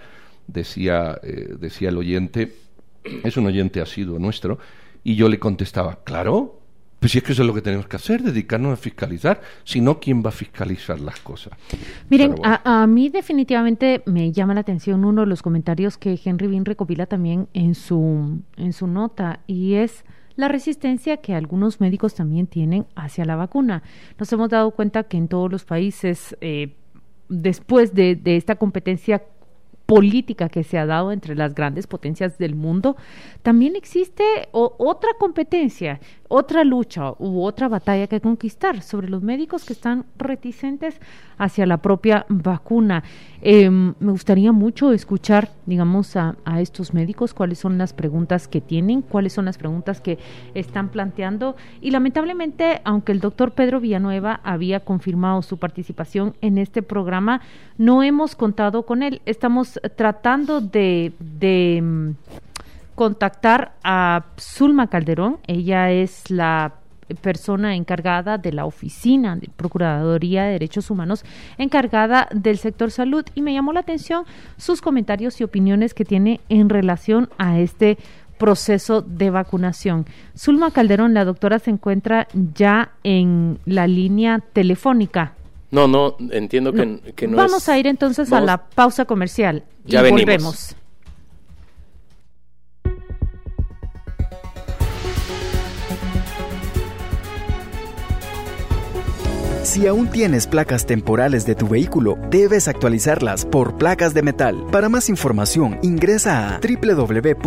decía, 0.47 1.19
eh, 1.23 1.55
decía 1.59 1.89
el 1.89 1.97
oyente, 1.97 2.55
es 3.23 3.37
un 3.37 3.45
oyente 3.45 3.81
asiduo 3.81 4.19
nuestro, 4.19 4.59
y 5.03 5.15
yo 5.15 5.29
le 5.29 5.39
contestaba, 5.39 5.99
claro, 6.03 6.61
pues 6.99 7.13
si 7.13 7.17
es 7.17 7.23
que 7.23 7.31
eso 7.31 7.41
es 7.41 7.47
lo 7.47 7.53
que 7.55 7.63
tenemos 7.63 7.87
que 7.87 7.95
hacer, 7.95 8.21
dedicarnos 8.21 8.73
a 8.73 8.75
fiscalizar, 8.75 9.41
si 9.63 9.81
no, 9.81 9.99
¿quién 9.99 10.23
va 10.23 10.29
a 10.29 10.31
fiscalizar 10.31 10.99
las 10.99 11.19
cosas? 11.19 11.53
Miren, 12.09 12.35
a, 12.43 12.83
a, 12.83 12.85
mí 12.85 13.09
definitivamente 13.09 14.03
me 14.05 14.31
llama 14.31 14.53
la 14.53 14.59
atención 14.59 15.03
uno 15.03 15.21
de 15.21 15.27
los 15.27 15.41
comentarios 15.41 15.97
que 15.97 16.19
Henry 16.23 16.45
Bean 16.45 16.63
recopila 16.63 17.07
también 17.07 17.47
en 17.53 17.73
su, 17.73 18.41
en 18.55 18.73
su 18.73 18.85
nota, 18.85 19.39
y 19.47 19.73
es 19.73 20.05
la 20.41 20.47
resistencia 20.47 21.17
que 21.17 21.35
algunos 21.35 21.79
médicos 21.79 22.15
también 22.15 22.47
tienen 22.47 22.87
hacia 22.95 23.25
la 23.25 23.35
vacuna. 23.35 23.83
Nos 24.17 24.33
hemos 24.33 24.49
dado 24.49 24.71
cuenta 24.71 25.03
que 25.03 25.17
en 25.17 25.27
todos 25.27 25.51
los 25.51 25.65
países, 25.65 26.35
eh, 26.41 26.73
después 27.29 27.93
de, 27.93 28.19
esta 28.25 28.55
competencia 28.55 29.21
política 29.85 30.49
que 30.49 30.63
se 30.63 30.79
ha 30.79 30.87
dado 30.87 31.11
entre 31.11 31.35
las 31.35 31.53
grandes 31.53 31.85
potencias 31.85 32.39
del 32.39 32.55
mundo, 32.55 32.97
también 33.43 33.75
existe 33.75 34.23
otra 34.51 35.11
competencia, 35.19 35.99
otra 36.31 36.63
lucha 36.63 37.11
u 37.19 37.43
otra 37.43 37.67
batalla 37.67 38.07
que 38.07 38.21
conquistar 38.21 38.81
sobre 38.81 39.09
los 39.09 39.21
médicos 39.21 39.65
que 39.65 39.73
están 39.73 40.05
reticentes 40.17 40.99
hacia 41.37 41.65
la 41.65 41.77
propia 41.77 42.25
vacuna. 42.29 43.03
Em, 43.41 43.93
me 43.99 44.11
gustaría 44.11 44.53
mucho 44.53 44.93
escuchar, 44.93 45.49
digamos, 45.65 46.15
a, 46.15 46.37
a, 46.45 46.61
estos 46.61 46.93
médicos 46.93 47.33
cuáles 47.33 47.59
son 47.59 47.77
las 47.77 47.91
preguntas 47.91 48.47
que 48.47 48.61
tienen, 48.61 49.01
cuáles 49.01 49.33
son 49.33 49.43
las 49.43 49.57
preguntas 49.57 49.99
que 49.99 50.19
están 50.53 50.87
planteando. 50.87 51.57
Y 51.81 51.91
lamentablemente, 51.91 52.79
aunque 52.85 53.11
el 53.11 53.19
doctor 53.19 53.51
Pedro 53.51 53.81
Villanueva 53.81 54.39
había 54.43 54.79
confirmado 54.79 55.41
su 55.41 55.57
participación 55.57 56.35
en 56.39 56.57
este 56.57 56.81
programa, 56.81 57.41
no 57.77 58.03
hemos 58.03 58.35
contado 58.35 58.83
con 58.83 59.03
él. 59.03 59.21
Estamos 59.25 59.81
tratando 59.97 60.61
de, 60.61 61.11
de 61.19 61.81
mm, 61.83 62.11
contactar 62.95 63.73
a 63.83 64.25
Zulma 64.39 64.87
Calderón. 64.87 65.39
Ella 65.47 65.91
es 65.91 66.29
la 66.29 66.75
persona 67.21 67.75
encargada 67.75 68.37
de 68.37 68.53
la 68.53 68.65
oficina 68.65 69.35
de 69.35 69.49
Procuraduría 69.55 70.43
de 70.43 70.53
Derechos 70.53 70.89
Humanos 70.89 71.23
encargada 71.57 72.27
del 72.33 72.57
sector 72.57 72.91
salud 72.91 73.25
y 73.35 73.41
me 73.41 73.53
llamó 73.53 73.73
la 73.73 73.81
atención 73.81 74.25
sus 74.57 74.81
comentarios 74.81 75.39
y 75.41 75.43
opiniones 75.43 75.93
que 75.93 76.05
tiene 76.05 76.39
en 76.49 76.69
relación 76.69 77.29
a 77.37 77.59
este 77.59 77.97
proceso 78.37 79.01
de 79.01 79.29
vacunación. 79.29 80.05
Zulma 80.35 80.71
Calderón, 80.71 81.13
la 81.13 81.25
doctora 81.25 81.59
se 81.59 81.69
encuentra 81.69 82.27
ya 82.33 82.91
en 83.03 83.59
la 83.65 83.85
línea 83.85 84.39
telefónica. 84.53 85.35
No, 85.69 85.87
no, 85.87 86.15
entiendo 86.31 86.73
que 86.73 87.27
no, 87.27 87.37
Vamos 87.37 87.69
a 87.69 87.77
ir 87.77 87.87
entonces 87.87 88.33
a 88.33 88.41
la 88.41 88.57
pausa 88.57 89.05
comercial 89.05 89.63
ya 89.85 90.05
y 90.05 90.11
volvemos. 90.11 90.75
Si 99.63 99.85
aún 99.85 100.07
tienes 100.07 100.47
placas 100.47 100.87
temporales 100.87 101.45
de 101.45 101.53
tu 101.55 101.67
vehículo, 101.67 102.17
debes 102.31 102.67
actualizarlas 102.67 103.45
por 103.45 103.77
placas 103.77 104.13
de 104.13 104.23
metal. 104.23 104.65
Para 104.71 104.89
más 104.89 105.07
información, 105.07 105.77
ingresa 105.83 106.55
a 106.55 106.59
www.sat.gov.gt, 106.59 107.43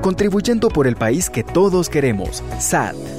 contribuyendo 0.00 0.68
por 0.68 0.86
el 0.86 0.96
país 0.96 1.28
que 1.28 1.44
todos 1.44 1.90
queremos. 1.90 2.42
SAT. 2.58 3.17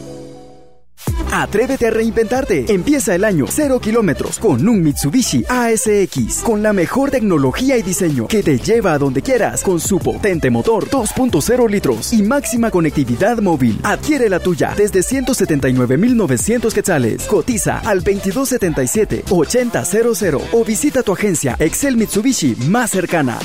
Atrévete 1.31 1.88
a 1.88 1.91
reinventarte. 1.91 2.65
Empieza 2.74 3.13
el 3.15 3.24
año 3.24 3.45
0 3.48 3.79
kilómetros 3.79 4.38
con 4.39 4.67
un 4.67 4.81
Mitsubishi 4.81 5.45
ASX 5.48 6.41
con 6.43 6.62
la 6.63 6.74
mejor 6.74 7.12
tecnología 7.12 7.77
y 7.77 7.83
diseño 7.83 8.27
que 8.27 8.43
te 8.43 8.57
lleva 8.57 8.91
a 8.93 8.98
donde 8.98 9.21
quieras 9.21 9.62
con 9.62 9.79
su 9.79 10.00
potente 10.00 10.50
motor 10.50 10.89
2.0 10.89 11.69
litros 11.69 12.12
y 12.13 12.24
máxima 12.24 12.71
conectividad 12.71 13.38
móvil. 13.39 13.79
Adquiere 13.83 14.27
la 14.29 14.39
tuya 14.39 14.74
desde 14.75 15.01
179.900 15.01 16.74
quetzales. 16.74 17.25
Cotiza 17.25 17.77
al 17.79 18.03
2277-8000 18.03 20.41
o 20.51 20.65
visita 20.65 21.03
tu 21.03 21.13
agencia 21.13 21.55
Excel 21.59 21.95
Mitsubishi 21.98 22.55
más 22.67 22.89
cercana. 22.91 23.38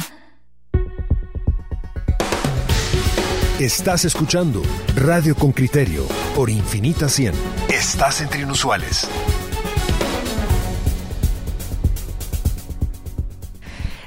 Estás 3.60 4.04
escuchando 4.04 4.62
Radio 4.96 5.36
con 5.36 5.52
Criterio 5.52 6.08
por 6.34 6.50
Infinita 6.50 7.08
100. 7.08 7.63
Estás 7.84 8.22
entre 8.22 8.40
inusuales. 8.40 9.06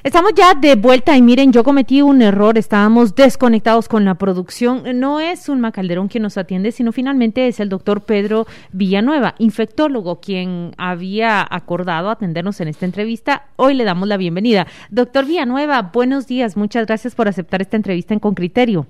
Estamos 0.03 0.31
ya 0.36 0.55
de 0.55 0.74
vuelta 0.74 1.15
y 1.15 1.22
miren, 1.22 1.53
yo 1.53 1.63
cometí 1.63 2.01
un 2.01 2.24
error, 2.24 2.57
estábamos 2.57 3.13
desconectados 3.13 3.88
con 3.88 4.03
la 4.03 4.15
producción. 4.15 4.81
No 5.00 5.19
es 5.19 5.48
un 5.48 5.62
Macalderón 5.62 6.07
quien 6.07 6.24
nos 6.24 6.39
atiende, 6.39 6.72
sino 6.72 6.91
finalmente 6.91 7.48
es 7.48 7.60
el 7.60 7.69
doctor 7.69 8.01
Pedro 8.01 8.48
Villanueva, 8.72 9.36
infectólogo, 9.38 10.22
quien 10.22 10.72
había 10.79 11.48
acordado 11.48 12.10
atendernos 12.10 12.60
en 12.62 12.69
esta 12.69 12.86
entrevista. 12.86 13.46
Hoy 13.57 13.75
le 13.75 13.84
damos 13.84 14.07
la 14.07 14.17
bienvenida. 14.17 14.65
Doctor 14.89 15.25
Villanueva, 15.25 15.84
buenos 15.93 16.25
días, 16.25 16.57
muchas 16.57 16.88
gracias 16.88 17.13
por 17.13 17.27
aceptar 17.27 17.62
esta 17.62 17.77
entrevista 17.77 18.15
en 18.15 18.22
Con 18.22 18.34
Criterio. 18.34 18.88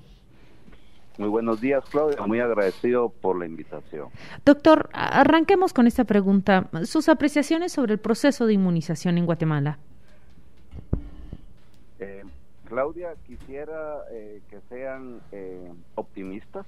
Muy 1.18 1.28
buenos 1.28 1.60
días, 1.60 1.84
Claudia. 1.90 2.24
Muy 2.26 2.38
agradecido 2.38 3.08
por 3.08 3.36
la 3.36 3.44
invitación. 3.44 4.08
Doctor, 4.46 4.88
arranquemos 4.92 5.72
con 5.72 5.88
esta 5.88 6.04
pregunta. 6.04 6.68
Sus 6.84 7.08
apreciaciones 7.08 7.72
sobre 7.72 7.94
el 7.94 7.98
proceso 7.98 8.46
de 8.46 8.52
inmunización 8.52 9.18
en 9.18 9.26
Guatemala. 9.26 9.78
Eh, 11.98 12.22
Claudia, 12.66 13.14
quisiera 13.26 13.96
eh, 14.12 14.40
que 14.48 14.60
sean 14.68 15.20
eh, 15.32 15.72
optimistas. 15.96 16.66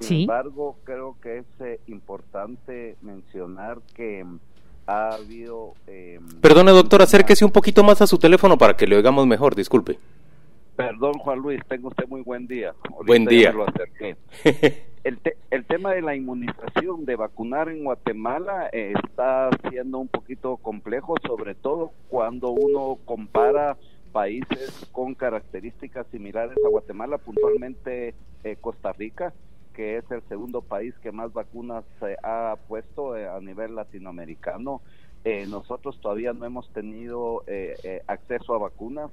Sin 0.00 0.22
embargo, 0.22 0.76
creo 0.84 1.16
que 1.22 1.38
es 1.38 1.80
importante 1.86 2.96
mencionar 3.00 3.78
que 3.94 4.26
ha 4.86 5.14
habido... 5.14 5.74
Perdone, 6.42 6.72
doctor, 6.72 7.00
acérquese 7.00 7.44
un 7.44 7.52
poquito 7.52 7.84
más 7.84 8.02
a 8.02 8.06
su 8.06 8.18
teléfono 8.18 8.58
para 8.58 8.76
que 8.76 8.86
le 8.86 8.96
oigamos 8.96 9.26
mejor, 9.26 9.54
disculpe. 9.54 9.98
Perdón, 10.88 11.14
Juan 11.14 11.38
Luis, 11.38 11.60
tenga 11.68 11.88
usted 11.88 12.08
muy 12.08 12.22
buen 12.22 12.46
día. 12.46 12.74
buen 13.06 13.24
día. 13.24 13.54
el, 15.04 15.18
el 15.50 15.64
tema 15.64 15.92
de 15.92 16.02
la 16.02 16.14
inmunización, 16.14 17.04
de 17.04 17.16
vacunar 17.16 17.68
en 17.68 17.84
Guatemala, 17.84 18.68
eh, 18.72 18.94
está 19.04 19.50
siendo 19.70 19.98
un 19.98 20.08
poquito 20.08 20.56
complejo, 20.56 21.14
sobre 21.26 21.54
todo 21.54 21.92
cuando 22.08 22.50
uno 22.50 22.98
compara 23.04 23.76
países 24.12 24.86
con 24.92 25.14
características 25.14 26.06
similares 26.08 26.56
a 26.64 26.68
Guatemala, 26.68 27.18
puntualmente 27.18 28.14
eh, 28.44 28.56
Costa 28.60 28.92
Rica, 28.92 29.32
que 29.72 29.96
es 29.98 30.10
el 30.10 30.22
segundo 30.28 30.62
país 30.62 30.94
que 31.02 31.12
más 31.12 31.32
vacunas 31.32 31.84
se 31.98 32.16
ha 32.22 32.56
puesto 32.68 33.16
eh, 33.16 33.28
a 33.28 33.40
nivel 33.40 33.74
latinoamericano. 33.74 34.82
nosotros 35.48 36.00
todavía 36.00 36.32
no 36.32 36.44
hemos 36.44 36.68
tenido 36.72 37.44
acceso 38.08 38.54
a 38.54 38.58
vacunas 38.58 39.10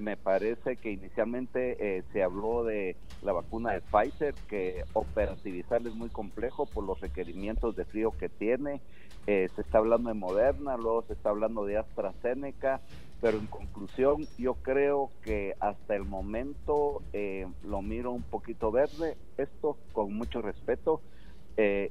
me 0.00 0.16
parece 0.16 0.76
que 0.76 0.90
inicialmente 0.90 1.76
eh, 1.98 2.02
se 2.12 2.22
habló 2.22 2.64
de 2.64 2.96
la 3.22 3.32
vacuna 3.32 3.72
de 3.72 3.82
Pfizer, 3.82 4.34
que 4.48 4.84
operativizar 4.94 5.86
es 5.86 5.94
muy 5.94 6.08
complejo 6.08 6.66
por 6.66 6.84
los 6.84 7.00
requerimientos 7.00 7.76
de 7.76 7.84
frío 7.84 8.10
que 8.12 8.28
tiene. 8.28 8.80
Eh, 9.26 9.48
se 9.54 9.60
está 9.60 9.78
hablando 9.78 10.08
de 10.08 10.14
Moderna, 10.14 10.76
luego 10.76 11.02
se 11.02 11.12
está 11.12 11.30
hablando 11.30 11.64
de 11.66 11.76
AstraZeneca, 11.76 12.80
pero 13.20 13.38
en 13.38 13.46
conclusión 13.46 14.26
yo 14.38 14.54
creo 14.54 15.10
que 15.22 15.54
hasta 15.60 15.94
el 15.94 16.04
momento 16.04 17.02
eh, 17.12 17.46
lo 17.62 17.82
miro 17.82 18.12
un 18.12 18.22
poquito 18.22 18.72
verde, 18.72 19.16
esto 19.36 19.76
con 19.92 20.14
mucho 20.14 20.40
respeto. 20.42 21.02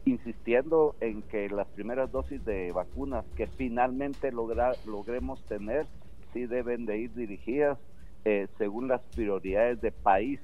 insistiendo 0.05 0.95
en 0.99 1.21
que 1.21 1.47
las 1.47 1.67
primeras 1.67 2.11
dosis 2.11 2.43
de 2.43 2.71
vacunas 2.71 3.23
que 3.35 3.45
finalmente 3.45 4.31
logra, 4.31 4.71
logremos 4.87 5.43
tener 5.45 5.85
sí 6.33 6.45
deben 6.45 6.85
de 6.85 6.97
ir 6.97 7.13
dirigidas 7.13 7.77
eh, 8.25 8.47
según 8.57 8.87
las 8.87 9.01
prioridades 9.15 9.81
de 9.81 9.91
país 9.91 10.39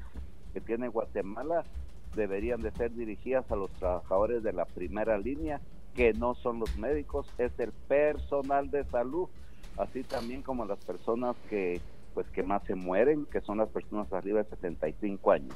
que 0.54 0.62
tiene 0.62 0.88
Guatemala, 0.88 1.64
deberían 2.16 2.62
de 2.62 2.72
ser 2.72 2.94
dirigidas 2.94 3.50
a 3.52 3.56
los 3.56 3.72
trabajadores 3.72 4.44
de 4.44 4.54
la 4.54 4.66
primera 4.66 5.18
línea, 5.18 5.60
que 5.94 6.14
no 6.14 6.36
son 6.36 6.60
los 6.60 6.78
médicos, 6.78 7.28
es 7.38 7.52
el 7.60 7.72
personal 7.88 8.70
de 8.72 8.84
salud, 8.86 9.28
así 9.78 10.04
también 10.04 10.42
como 10.42 10.66
las 10.66 10.80
personas 10.84 11.36
que 11.50 11.82
pues 12.14 12.28
que 12.30 12.44
más 12.44 12.64
se 12.64 12.76
mueren, 12.76 13.26
que 13.26 13.42
son 13.42 13.58
las 13.58 13.68
personas 13.68 14.12
arriba 14.14 14.42
de 14.42 14.50
75 14.50 15.32
años. 15.32 15.54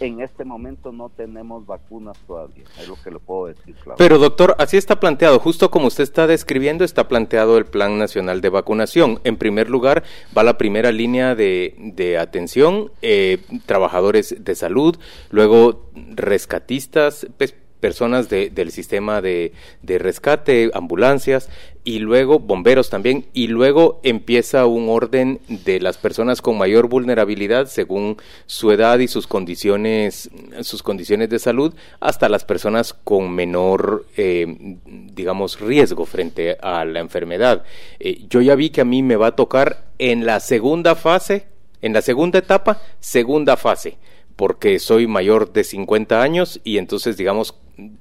En 0.00 0.20
este 0.20 0.44
momento 0.44 0.90
no 0.90 1.10
tenemos 1.10 1.66
vacunas 1.66 2.18
todavía, 2.26 2.64
es 2.80 2.88
lo 2.88 2.96
que 3.02 3.10
le 3.10 3.18
puedo 3.18 3.46
decir. 3.46 3.74
Claro. 3.76 3.96
Pero 3.98 4.18
doctor, 4.18 4.56
así 4.58 4.76
está 4.76 4.98
planteado, 4.98 5.38
justo 5.38 5.70
como 5.70 5.86
usted 5.86 6.02
está 6.02 6.26
describiendo, 6.26 6.84
está 6.84 7.08
planteado 7.08 7.58
el 7.58 7.66
Plan 7.66 7.98
Nacional 7.98 8.40
de 8.40 8.48
Vacunación. 8.48 9.20
En 9.24 9.36
primer 9.36 9.70
lugar, 9.70 10.02
va 10.36 10.42
la 10.42 10.58
primera 10.58 10.92
línea 10.92 11.34
de, 11.34 11.74
de 11.78 12.18
atención, 12.18 12.90
eh, 13.02 13.38
trabajadores 13.66 14.34
de 14.38 14.54
salud, 14.54 14.98
luego 15.30 15.90
rescatistas, 16.14 17.26
pues, 17.38 17.54
personas 17.82 18.30
de, 18.30 18.48
del 18.48 18.70
sistema 18.70 19.20
de, 19.20 19.52
rescate, 19.82 20.70
ambulancias 20.72 21.50
y 21.82 21.98
luego 21.98 22.38
bomberos 22.38 22.90
también 22.90 23.26
y 23.34 23.48
luego 23.48 24.00
empieza 24.04 24.66
un 24.66 24.88
orden 24.88 25.40
de 25.48 25.80
las 25.80 25.98
personas 25.98 26.40
con 26.40 26.56
mayor 26.56 26.88
vulnerabilidad 26.88 27.66
según 27.66 28.18
su 28.46 28.70
edad 28.70 29.00
y 29.00 29.08
sus 29.08 29.26
condiciones 29.26 30.30
sus 30.60 30.84
condiciones 30.84 31.28
de 31.28 31.40
salud 31.40 31.74
hasta 31.98 32.28
las 32.28 32.44
personas 32.44 32.94
con 32.94 33.32
menor 33.32 34.06
eh, 34.16 34.46
digamos 34.86 35.58
riesgo 35.58 36.06
frente 36.06 36.56
a 36.62 36.84
la 36.84 37.00
enfermedad. 37.00 37.64
Eh, 37.98 38.26
yo 38.30 38.40
ya 38.40 38.54
vi 38.54 38.70
que 38.70 38.82
a 38.82 38.84
mí 38.84 39.02
me 39.02 39.16
va 39.16 39.26
a 39.28 39.36
tocar 39.36 39.86
en 39.98 40.24
la 40.24 40.38
segunda 40.38 40.94
fase 40.94 41.46
en 41.82 41.92
la 41.92 42.00
segunda 42.00 42.38
etapa 42.38 42.80
segunda 43.00 43.56
fase 43.56 43.98
porque 44.36 44.78
soy 44.78 45.06
mayor 45.06 45.52
de 45.52 45.64
50 45.64 46.22
años 46.22 46.60
y 46.64 46.78
entonces, 46.78 47.16
digamos, 47.16 47.54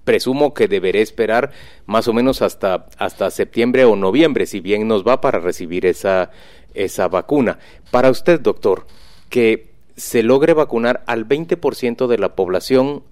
presumo 0.03 0.53
que 0.53 0.67
deberé 0.67 1.01
esperar 1.01 1.51
más 1.85 2.07
o 2.07 2.13
menos 2.13 2.41
hasta, 2.41 2.87
hasta 2.97 3.31
septiembre 3.31 3.85
o 3.85 3.95
noviembre, 3.95 4.45
si 4.45 4.59
bien 4.59 4.87
nos 4.87 5.05
va 5.05 5.21
para 5.21 5.39
recibir 5.39 5.85
esa, 5.85 6.31
esa 6.73 7.07
vacuna. 7.07 7.59
Para 7.89 8.09
usted, 8.09 8.39
doctor, 8.39 8.87
que 9.29 9.71
se 9.95 10.23
logre 10.23 10.53
vacunar 10.53 11.03
al 11.07 11.27
20% 11.27 12.07
de 12.07 12.17
la 12.17 12.35
población 12.35 13.03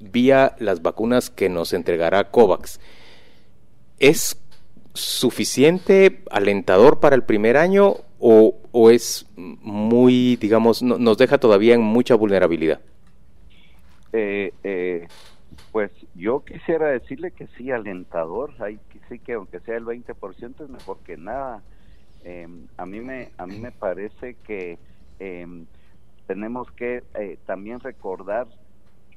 vía 0.00 0.54
las 0.58 0.82
vacunas 0.82 1.30
que 1.30 1.48
nos 1.48 1.72
entregará 1.72 2.30
COVAX, 2.30 2.80
¿es 3.98 4.38
suficiente, 4.94 6.22
alentador 6.30 7.00
para 7.00 7.16
el 7.16 7.22
primer 7.22 7.56
año 7.56 7.98
o, 8.18 8.56
o 8.72 8.90
es 8.90 9.26
muy, 9.36 10.36
digamos, 10.36 10.82
nos 10.82 11.18
deja 11.18 11.38
todavía 11.38 11.74
en 11.74 11.82
mucha 11.82 12.14
vulnerabilidad? 12.14 12.80
Eh, 14.12 14.52
eh, 14.64 15.06
pues 15.72 15.90
yo 16.14 16.44
quisiera 16.44 16.88
decirle 16.88 17.30
que 17.30 17.46
sí, 17.56 17.70
alentador, 17.70 18.52
hay 18.60 18.78
sí 19.08 19.18
que 19.18 19.34
aunque 19.34 19.60
sea 19.60 19.76
el 19.76 19.84
20% 19.84 20.64
es 20.64 20.68
mejor 20.68 20.98
que 21.04 21.16
nada. 21.16 21.62
Em, 22.24 22.66
a 22.76 22.84
mí 22.84 23.00
me 23.00 23.28
a 23.38 23.46
mí 23.46 23.58
me 23.58 23.70
parece 23.70 24.34
que 24.46 24.78
em, 25.18 25.66
tenemos 26.26 26.70
que 26.72 27.02
eh, 27.14 27.38
también 27.46 27.80
recordar 27.80 28.48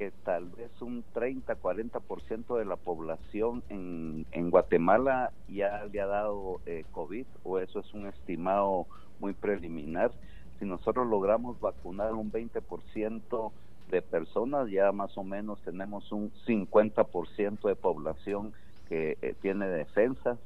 que 0.01 0.09
tal 0.23 0.47
vez 0.47 0.71
un 0.81 1.03
30-40% 1.13 2.57
de 2.57 2.65
la 2.65 2.75
población 2.75 3.61
en, 3.69 4.25
en 4.31 4.49
Guatemala 4.49 5.31
ya 5.47 5.85
le 5.93 6.01
ha 6.01 6.07
dado 6.07 6.59
eh, 6.65 6.85
COVID 6.91 7.27
o 7.43 7.59
eso 7.59 7.81
es 7.81 7.93
un 7.93 8.07
estimado 8.07 8.87
muy 9.19 9.33
preliminar. 9.33 10.11
Si 10.57 10.65
nosotros 10.65 11.05
logramos 11.05 11.59
vacunar 11.59 12.15
un 12.15 12.31
20% 12.31 13.51
de 13.91 14.01
personas, 14.01 14.71
ya 14.71 14.91
más 14.91 15.15
o 15.19 15.23
menos 15.23 15.61
tenemos 15.61 16.11
un 16.11 16.31
50% 16.47 17.61
de 17.67 17.75
población 17.75 18.53
que 18.89 19.19
eh, 19.21 19.35
tiene 19.39 19.67
defensas. 19.67 20.39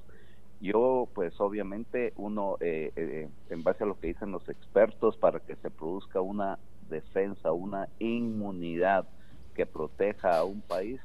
Yo, 0.60 1.08
pues 1.14 1.40
obviamente, 1.40 2.12
uno, 2.18 2.58
eh, 2.60 2.92
eh, 2.98 3.30
en 3.50 3.64
base 3.64 3.86
a 3.86 3.88
lo 3.88 3.98
que 3.98 4.08
dicen 4.08 4.34
los 4.34 4.50
expertos, 4.50 5.16
para 5.16 5.40
que 5.40 5.56
se 5.56 5.72
produzca 5.72 6.20
una 6.20 6.60
defensa, 6.90 7.54
una 7.54 7.88
inmunidad 8.00 9.08
que 9.56 9.66
proteja 9.66 10.38
a 10.38 10.44
un 10.44 10.62
país, 10.62 11.00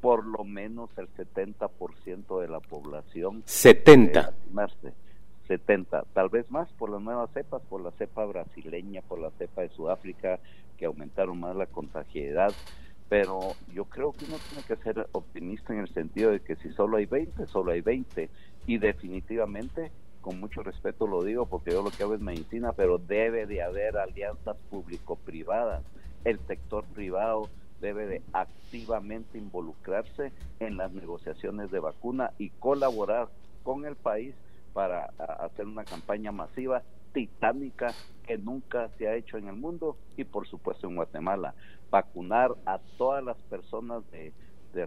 por 0.00 0.24
lo 0.26 0.44
menos 0.44 0.90
el 0.96 1.08
70% 1.14 2.40
de 2.40 2.48
la 2.48 2.60
población. 2.60 3.42
70. 3.44 4.32
70, 5.46 6.04
tal 6.12 6.28
vez 6.28 6.48
más 6.50 6.70
por 6.74 6.90
las 6.90 7.02
nuevas 7.02 7.28
cepas, 7.32 7.60
por 7.68 7.80
la 7.80 7.90
cepa 7.92 8.24
brasileña, 8.24 9.02
por 9.02 9.18
la 9.18 9.30
cepa 9.32 9.62
de 9.62 9.68
Sudáfrica, 9.70 10.38
que 10.78 10.86
aumentaron 10.86 11.40
más 11.40 11.56
la 11.56 11.66
contagiedad. 11.66 12.52
Pero 13.08 13.54
yo 13.74 13.84
creo 13.86 14.12
que 14.12 14.26
uno 14.26 14.36
tiene 14.48 14.62
que 14.62 14.76
ser 14.76 15.08
optimista 15.10 15.72
en 15.72 15.80
el 15.80 15.92
sentido 15.92 16.30
de 16.30 16.40
que 16.40 16.54
si 16.56 16.70
solo 16.70 16.98
hay 16.98 17.06
20, 17.06 17.48
solo 17.48 17.72
hay 17.72 17.80
20. 17.80 18.30
Y 18.66 18.78
definitivamente, 18.78 19.90
con 20.20 20.38
mucho 20.38 20.62
respeto 20.62 21.08
lo 21.08 21.24
digo, 21.24 21.46
porque 21.46 21.72
yo 21.72 21.82
lo 21.82 21.90
que 21.90 22.04
hago 22.04 22.14
es 22.14 22.20
medicina, 22.20 22.72
pero 22.72 22.98
debe 22.98 23.46
de 23.46 23.62
haber 23.62 23.96
alianzas 23.98 24.56
público-privadas. 24.70 25.82
El 26.24 26.38
sector 26.46 26.84
privado 26.84 27.50
debe 27.80 28.06
de 28.06 28.22
activamente 28.32 29.38
involucrarse 29.38 30.32
en 30.60 30.76
las 30.76 30.92
negociaciones 30.92 31.70
de 31.70 31.80
vacuna 31.80 32.32
y 32.38 32.50
colaborar 32.50 33.28
con 33.62 33.84
el 33.84 33.96
país 33.96 34.34
para 34.72 35.06
hacer 35.18 35.66
una 35.66 35.84
campaña 35.84 36.32
masiva 36.32 36.82
titánica 37.12 37.92
que 38.26 38.38
nunca 38.38 38.88
se 38.96 39.08
ha 39.08 39.16
hecho 39.16 39.36
en 39.36 39.48
el 39.48 39.56
mundo 39.56 39.96
y 40.16 40.24
por 40.24 40.46
supuesto 40.46 40.86
en 40.86 40.96
Guatemala. 40.96 41.54
Vacunar 41.90 42.54
a 42.66 42.78
todas 42.96 43.24
las 43.24 43.36
personas 43.42 44.02
de, 44.10 44.32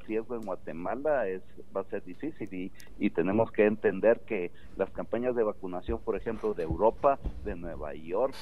riesgo 0.07 0.35
en 0.35 0.43
Guatemala 0.43 1.27
es 1.27 1.41
va 1.75 1.81
a 1.81 1.83
ser 1.85 2.05
difícil 2.05 2.53
y, 2.53 2.71
y 2.97 3.09
tenemos 3.09 3.51
que 3.51 3.65
entender 3.65 4.21
que 4.21 4.51
las 4.77 4.89
campañas 4.91 5.35
de 5.35 5.43
vacunación, 5.43 6.00
por 6.00 6.15
ejemplo, 6.15 6.53
de 6.53 6.63
Europa, 6.63 7.19
de 7.43 7.55
Nueva 7.55 7.93
York, 7.93 8.33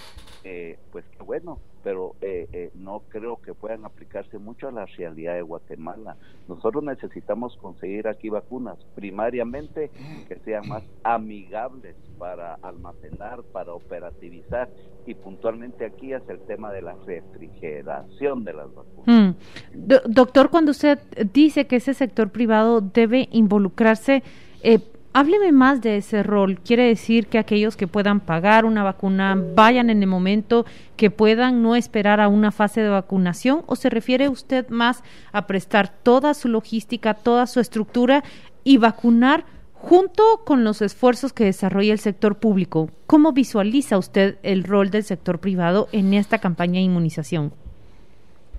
eh, 0.43 0.77
pues 0.91 1.03
qué 1.17 1.24
bueno, 1.24 1.60
pero 1.84 2.16
eh, 2.22 2.48
eh, 2.54 2.72
no 2.76 3.02
creo 3.10 3.38
que 3.42 3.54
puedan 3.54 3.86
aplicarse 3.86 4.38
mucho 4.38 4.68
a 4.68 4.72
la 4.72 4.86
realidad 4.86 5.36
de 5.36 5.42
Guatemala. 5.42 6.16
Nosotros 6.48 6.84
necesitamos 6.84 7.56
conseguir 7.58 8.08
aquí 8.08 8.30
vacunas, 8.30 8.78
primariamente 8.96 9.90
que 10.28 10.38
sean 10.46 10.68
más 10.68 10.84
amigables 11.04 11.96
para 12.18 12.56
almacenar, 12.56 13.44
para 13.52 13.74
operativizar 13.74 14.70
y 15.06 15.16
puntualmente 15.16 15.86
aquí 15.86 16.14
es 16.14 16.22
el 16.30 16.40
tema 16.42 16.72
de 16.72 16.82
la 16.82 16.96
refrigeración 17.06 18.44
de 18.44 18.54
las 18.54 18.74
vacunas. 18.74 19.36
Mm. 19.36 20.14
doctor, 20.14 20.50
cuando 20.50 20.72
usted 20.72 21.00
dice 21.34 21.66
que 21.66 21.78
ese 21.78 21.94
sector 21.94 22.30
privado 22.30 22.82
debe 22.82 23.28
involucrarse, 23.32 24.24
eh, 24.64 24.80
Hábleme 25.13 25.51
más 25.51 25.82
de 25.82 25.98
ese 25.98 26.24
rol. 26.24 26.60
¿Quiere 26.60 26.88
decir 26.88 27.28
que 27.28 27.38
aquellos 27.38 27.76
que 27.76 27.86
puedan 27.86 28.21
pagar 28.21 28.63
una 28.63 28.82
vacuna 28.82 29.38
vayan 29.56 29.89
en 29.89 30.02
el 30.02 30.08
momento, 30.08 30.65
que 30.95 31.12
puedan 31.12 31.62
no 31.62 31.76
esperar 31.76 32.21
a 32.21 32.30
una 32.30 32.54
fase 32.54 32.80
de 32.80 32.88
vacunación? 32.88 33.63
¿O 33.65 33.76
se 33.76 33.89
refiere 33.89 34.30
usted 34.30 34.69
más 34.69 35.04
a 35.34 35.47
prestar 35.47 35.89
toda 35.89 36.34
su 36.34 36.47
logística, 36.47 37.13
toda 37.13 37.45
su 37.47 37.60
estructura 37.60 38.24
y 38.63 38.78
vacunar 38.78 39.43
junto 39.74 40.24
con 40.45 40.63
los 40.63 40.82
esfuerzos 40.82 41.34
que 41.34 41.43
desarrolla 41.43 41.91
el 41.91 42.00
sector 42.00 42.39
público? 42.39 42.89
¿Cómo 43.06 43.34
visualiza 43.34 43.97
usted 43.97 44.38
el 44.43 44.63
rol 44.63 44.91
del 44.91 45.04
sector 45.04 45.39
privado 45.39 45.89
en 45.91 46.13
esta 46.13 46.38
campaña 46.38 46.76
de 46.76 46.86
inmunización? 46.86 47.52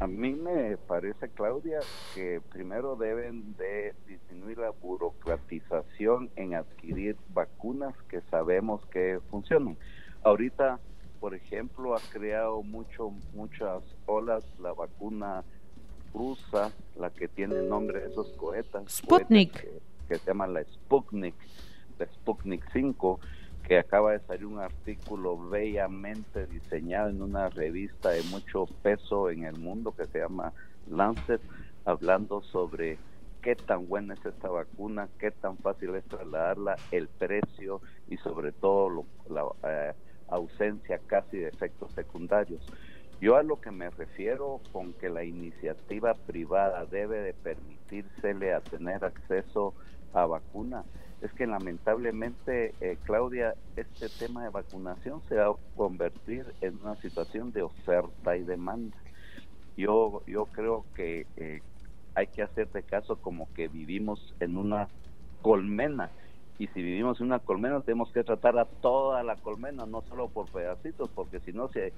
A 0.02 0.08
mí 0.08 0.34
me 0.34 0.76
parece, 0.78 1.28
Claudia, 1.28 1.78
que 2.12 2.40
primero 2.50 2.96
deben 2.96 3.54
de 3.56 3.94
disminuir 4.08 4.58
la 4.58 4.70
burocratización 4.70 6.28
en 6.34 6.56
adquirir 6.56 7.16
vacunas 7.28 7.94
que 8.08 8.20
sabemos 8.22 8.84
que 8.86 9.20
funcionan. 9.30 9.76
Ahorita, 10.24 10.80
por 11.20 11.36
ejemplo, 11.36 11.94
ha 11.94 12.00
creado 12.10 12.64
mucho, 12.64 13.12
muchas 13.32 13.84
olas 14.06 14.44
la 14.58 14.72
vacuna 14.72 15.44
rusa, 16.12 16.72
la 16.96 17.10
que 17.10 17.28
tiene 17.28 17.60
el 17.60 17.68
nombre 17.68 18.00
de 18.00 18.08
esos 18.08 18.32
cohetas. 18.32 18.92
Sputnik. 18.92 19.52
que, 19.52 19.80
que, 20.08 20.18
se 20.18 20.26
llama 20.26 20.48
la 20.48 20.64
Sputnik, 20.64 21.36
la 22.00 22.06
Sputnik 22.06 22.64
5 22.72 23.20
que 23.72 23.78
acaba 23.78 24.12
de 24.12 24.20
salir 24.26 24.44
un 24.44 24.58
artículo 24.58 25.48
bellamente 25.48 26.44
diseñado 26.44 27.08
en 27.08 27.22
una 27.22 27.48
revista 27.48 28.10
de 28.10 28.22
mucho 28.24 28.66
peso 28.82 29.30
en 29.30 29.44
el 29.44 29.58
mundo 29.58 29.94
que 29.96 30.04
se 30.08 30.18
llama 30.18 30.52
Lancet, 30.90 31.40
hablando 31.86 32.42
sobre 32.42 32.98
qué 33.40 33.56
tan 33.56 33.88
buena 33.88 34.12
es 34.12 34.26
esta 34.26 34.50
vacuna, 34.50 35.08
qué 35.18 35.30
tan 35.30 35.56
fácil 35.56 35.94
es 35.94 36.04
trasladarla, 36.04 36.76
el 36.90 37.08
precio 37.08 37.80
y 38.10 38.18
sobre 38.18 38.52
todo 38.52 39.06
la 39.30 39.46
eh, 39.66 39.94
ausencia 40.28 41.00
casi 41.06 41.38
de 41.38 41.48
efectos 41.48 41.90
secundarios. 41.92 42.60
Yo 43.22 43.36
a 43.36 43.42
lo 43.42 43.58
que 43.58 43.70
me 43.70 43.88
refiero 43.88 44.60
con 44.70 44.92
que 44.92 45.08
la 45.08 45.24
iniciativa 45.24 46.12
privada 46.12 46.84
debe 46.84 47.22
de 47.22 47.32
permitírsele 47.32 48.52
a 48.52 48.60
tener 48.60 49.02
acceso 49.02 49.72
a 50.12 50.26
vacuna 50.26 50.84
es 51.22 51.32
que 51.32 51.46
lamentablemente, 51.46 52.74
eh, 52.80 52.98
Claudia, 53.04 53.54
este 53.76 54.08
tema 54.08 54.42
de 54.42 54.50
vacunación 54.50 55.22
se 55.28 55.36
va 55.36 55.46
a 55.46 55.56
convertir 55.76 56.44
en 56.60 56.78
una 56.82 56.96
situación 56.96 57.52
de 57.52 57.62
oferta 57.62 58.36
y 58.36 58.42
demanda. 58.42 58.96
Yo, 59.76 60.22
yo 60.26 60.46
creo 60.46 60.84
que 60.94 61.26
eh, 61.36 61.62
hay 62.14 62.26
que 62.26 62.42
hacer 62.42 62.68
de 62.72 62.82
caso 62.82 63.16
como 63.16 63.48
que 63.54 63.68
vivimos 63.68 64.34
en 64.40 64.56
una 64.56 64.88
colmena 65.42 66.10
y 66.58 66.66
si 66.68 66.82
vivimos 66.82 67.20
en 67.20 67.26
una 67.26 67.38
colmena 67.38 67.80
tenemos 67.80 68.12
que 68.12 68.24
tratar 68.24 68.58
a 68.58 68.64
toda 68.64 69.22
la 69.22 69.36
colmena, 69.36 69.86
no 69.86 70.02
solo 70.02 70.28
por 70.28 70.48
pedacitos, 70.50 71.08
porque 71.14 71.40
si 71.40 71.52
no 71.52 71.68
se, 71.68 71.92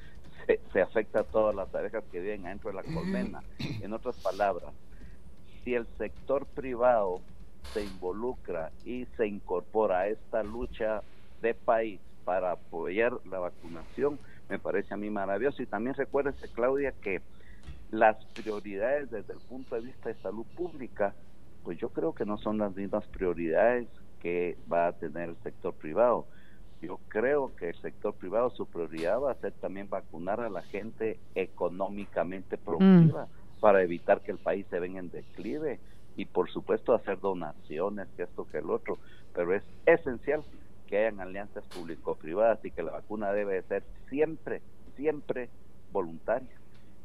se, 0.46 0.60
se 0.72 0.80
afecta 0.80 1.20
a 1.20 1.24
todas 1.24 1.54
las 1.54 1.74
abejas 1.74 2.04
que 2.12 2.20
viven 2.20 2.46
adentro 2.46 2.70
de 2.70 2.76
la 2.76 2.82
colmena. 2.82 3.42
En 3.82 3.92
otras 3.92 4.16
palabras, 4.22 4.72
si 5.62 5.74
el 5.74 5.86
sector 5.98 6.46
privado 6.46 7.20
se 7.74 7.84
involucra 7.84 8.70
y 8.84 9.04
se 9.16 9.26
incorpora 9.26 10.00
a 10.00 10.08
esta 10.08 10.42
lucha 10.44 11.02
de 11.42 11.54
país 11.54 12.00
para 12.24 12.52
apoyar 12.52 13.12
la 13.28 13.40
vacunación, 13.40 14.18
me 14.48 14.58
parece 14.58 14.94
a 14.94 14.96
mí 14.96 15.10
maravilloso. 15.10 15.62
Y 15.62 15.66
también 15.66 15.94
recuérdese, 15.94 16.48
Claudia, 16.48 16.92
que 17.02 17.20
las 17.90 18.24
prioridades 18.26 19.10
desde 19.10 19.34
el 19.34 19.40
punto 19.40 19.74
de 19.74 19.82
vista 19.82 20.08
de 20.08 20.14
salud 20.16 20.46
pública, 20.56 21.14
pues 21.64 21.78
yo 21.78 21.90
creo 21.90 22.14
que 22.14 22.24
no 22.24 22.38
son 22.38 22.58
las 22.58 22.74
mismas 22.74 23.04
prioridades 23.08 23.88
que 24.22 24.56
va 24.72 24.86
a 24.86 24.92
tener 24.92 25.30
el 25.30 25.36
sector 25.42 25.74
privado. 25.74 26.26
Yo 26.80 26.98
creo 27.08 27.54
que 27.56 27.70
el 27.70 27.80
sector 27.80 28.14
privado, 28.14 28.50
su 28.50 28.66
prioridad 28.66 29.20
va 29.20 29.32
a 29.32 29.36
ser 29.36 29.52
también 29.52 29.88
vacunar 29.88 30.40
a 30.40 30.48
la 30.48 30.62
gente 30.62 31.18
económicamente 31.34 32.56
productiva 32.56 33.26
mm. 33.26 33.60
para 33.60 33.82
evitar 33.82 34.20
que 34.20 34.32
el 34.32 34.38
país 34.38 34.66
se 34.70 34.78
venga 34.80 35.00
en 35.00 35.10
declive 35.10 35.80
y 36.16 36.24
por 36.26 36.50
supuesto 36.50 36.94
hacer 36.94 37.20
donaciones, 37.20 38.08
que 38.16 38.24
esto, 38.24 38.46
que 38.50 38.58
el 38.58 38.70
otro, 38.70 38.98
pero 39.34 39.54
es 39.54 39.62
esencial 39.86 40.42
que 40.86 40.98
hayan 40.98 41.20
alianzas 41.20 41.64
público-privadas 41.64 42.64
y 42.64 42.70
que 42.70 42.82
la 42.82 42.92
vacuna 42.92 43.32
debe 43.32 43.62
ser 43.62 43.82
siempre, 44.08 44.60
siempre 44.96 45.48
voluntaria. 45.92 46.48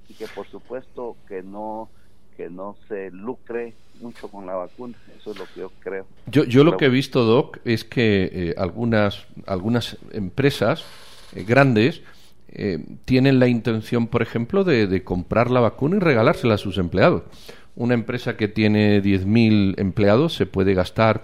y 0.07 0.13
que 0.15 0.25
por 0.27 0.47
supuesto 0.47 1.15
que 1.27 1.43
no 1.43 1.89
que 2.39 2.49
no 2.49 2.77
se 2.87 3.11
lucre 3.11 3.73
mucho 3.99 4.29
con 4.29 4.45
la 4.45 4.55
vacuna. 4.55 4.95
Eso 5.19 5.31
es 5.31 5.37
lo 5.39 5.43
que 5.43 5.59
yo 5.59 5.71
creo. 5.81 6.05
Yo, 6.27 6.45
yo 6.45 6.63
lo 6.63 6.77
que 6.77 6.85
he 6.85 6.89
visto, 6.89 7.25
Doc, 7.25 7.59
es 7.65 7.83
que 7.83 8.29
eh, 8.31 8.55
algunas, 8.57 9.27
algunas 9.45 9.97
empresas 10.13 10.85
eh, 11.35 11.43
grandes 11.43 12.01
eh, 12.47 12.79
tienen 13.03 13.39
la 13.39 13.49
intención, 13.49 14.07
por 14.07 14.21
ejemplo, 14.21 14.63
de, 14.63 14.87
de, 14.87 15.03
comprar 15.03 15.51
la 15.51 15.59
vacuna 15.59 15.97
y 15.97 15.99
regalársela 15.99 16.53
a 16.53 16.57
sus 16.57 16.77
empleados. 16.77 17.23
Una 17.79 17.93
empresa 17.93 18.35
que 18.35 18.49
tiene 18.49 19.01
10.000 19.01 19.79
empleados 19.79 20.33
se 20.35 20.45
puede 20.45 20.73
gastar 20.73 21.21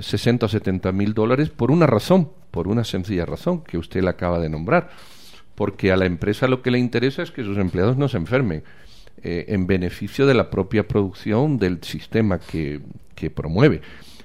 60 0.00 0.46
o 0.46 0.48
70 0.48 0.90
mil 0.90 1.14
dólares 1.14 1.50
por 1.50 1.70
una 1.70 1.86
razón, 1.86 2.28
por 2.50 2.66
una 2.66 2.82
sencilla 2.82 3.24
razón 3.24 3.62
que 3.62 3.78
usted 3.78 4.02
le 4.02 4.10
acaba 4.10 4.40
de 4.40 4.48
nombrar. 4.48 4.90
Porque 5.54 5.92
a 5.92 5.96
la 5.96 6.06
empresa 6.06 6.48
lo 6.48 6.60
que 6.60 6.72
le 6.72 6.80
interesa 6.80 7.22
es 7.22 7.30
que 7.30 7.44
sus 7.44 7.56
empleados 7.56 7.96
no 7.96 8.08
se 8.08 8.16
enfermen 8.16 8.64
eh, 9.22 9.44
en 9.46 9.68
beneficio 9.68 10.26
de 10.26 10.34
la 10.34 10.50
propia 10.50 10.88
producción 10.88 11.56
del 11.56 11.80
sistema 11.84 12.40
que, 12.40 12.80
que 13.14 13.30
promueve. 13.30 13.80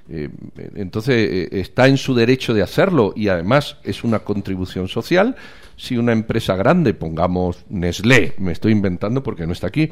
Eh, 0.08 0.30
entonces 0.74 1.14
eh, 1.14 1.60
está 1.60 1.86
en 1.86 1.96
su 1.96 2.12
derecho 2.12 2.54
de 2.54 2.62
hacerlo 2.62 3.12
y 3.14 3.28
además 3.28 3.76
es 3.84 4.02
una 4.02 4.18
contribución 4.18 4.88
social. 4.88 5.36
Si 5.76 5.96
una 5.96 6.12
empresa 6.12 6.56
grande, 6.56 6.94
pongamos 6.94 7.64
Nestlé, 7.68 8.34
me 8.38 8.52
estoy 8.52 8.72
inventando 8.72 9.22
porque 9.22 9.46
no 9.46 9.52
está 9.52 9.68
aquí, 9.68 9.90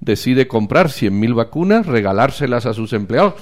decide 0.00 0.48
comprar 0.48 0.88
100.000 0.88 1.34
vacunas, 1.34 1.86
regalárselas 1.86 2.66
a 2.66 2.74
sus 2.74 2.92
empleados 2.92 3.34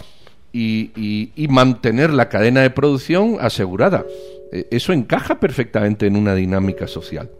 y, 0.52 0.92
y, 0.96 1.32
y, 1.36 1.48
mantener 1.48 2.10
la 2.10 2.28
cadena 2.28 2.62
de 2.62 2.70
producción 2.70 3.36
asegurada. 3.40 4.06
eso 4.52 4.92
encaja 4.92 5.40
perfectamente 5.40 6.06
en 6.06 6.16
una 6.16 6.34
dinámica 6.34 6.86
social. 6.86 7.30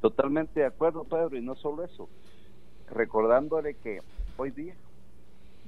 Totalmente 0.00 0.60
de 0.60 0.66
acuerdo, 0.66 1.04
Pedro, 1.04 1.36
y 1.36 1.42
no 1.42 1.54
solo 1.54 1.84
eso 1.84 2.08
recordándole 2.92 3.74
que 3.74 4.00
hoy 4.36 4.50
día 4.50 4.74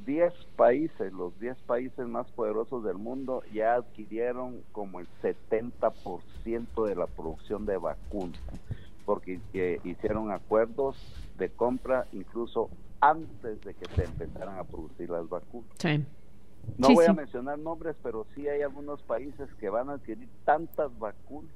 10 0.04 0.32
países, 0.56 1.12
los 1.12 1.38
10 1.40 1.56
países 1.62 2.06
más 2.06 2.30
poderosos 2.32 2.84
del 2.84 2.96
mundo, 2.96 3.42
ya 3.52 3.74
adquirieron 3.74 4.62
como 4.72 5.00
el 5.00 5.06
70% 5.22 6.86
de 6.86 6.94
la 6.94 7.06
producción 7.06 7.66
de 7.66 7.76
vacunas, 7.76 8.40
porque 9.04 9.40
eh, 9.52 9.80
hicieron 9.84 10.30
acuerdos 10.30 10.96
de 11.38 11.50
compra 11.50 12.06
incluso 12.12 12.70
antes 13.00 13.60
de 13.62 13.74
que 13.74 13.86
se 13.94 14.04
empezaran 14.04 14.58
a 14.58 14.64
producir 14.64 15.10
las 15.10 15.28
vacunas. 15.28 15.70
No 16.78 16.94
voy 16.94 17.04
a 17.04 17.12
mencionar 17.12 17.58
nombres, 17.58 17.94
pero 18.02 18.26
sí 18.34 18.48
hay 18.48 18.62
algunos 18.62 19.02
países 19.02 19.52
que 19.54 19.68
van 19.68 19.90
a 19.90 19.94
adquirir 19.94 20.28
tantas 20.44 20.98
vacunas 20.98 21.52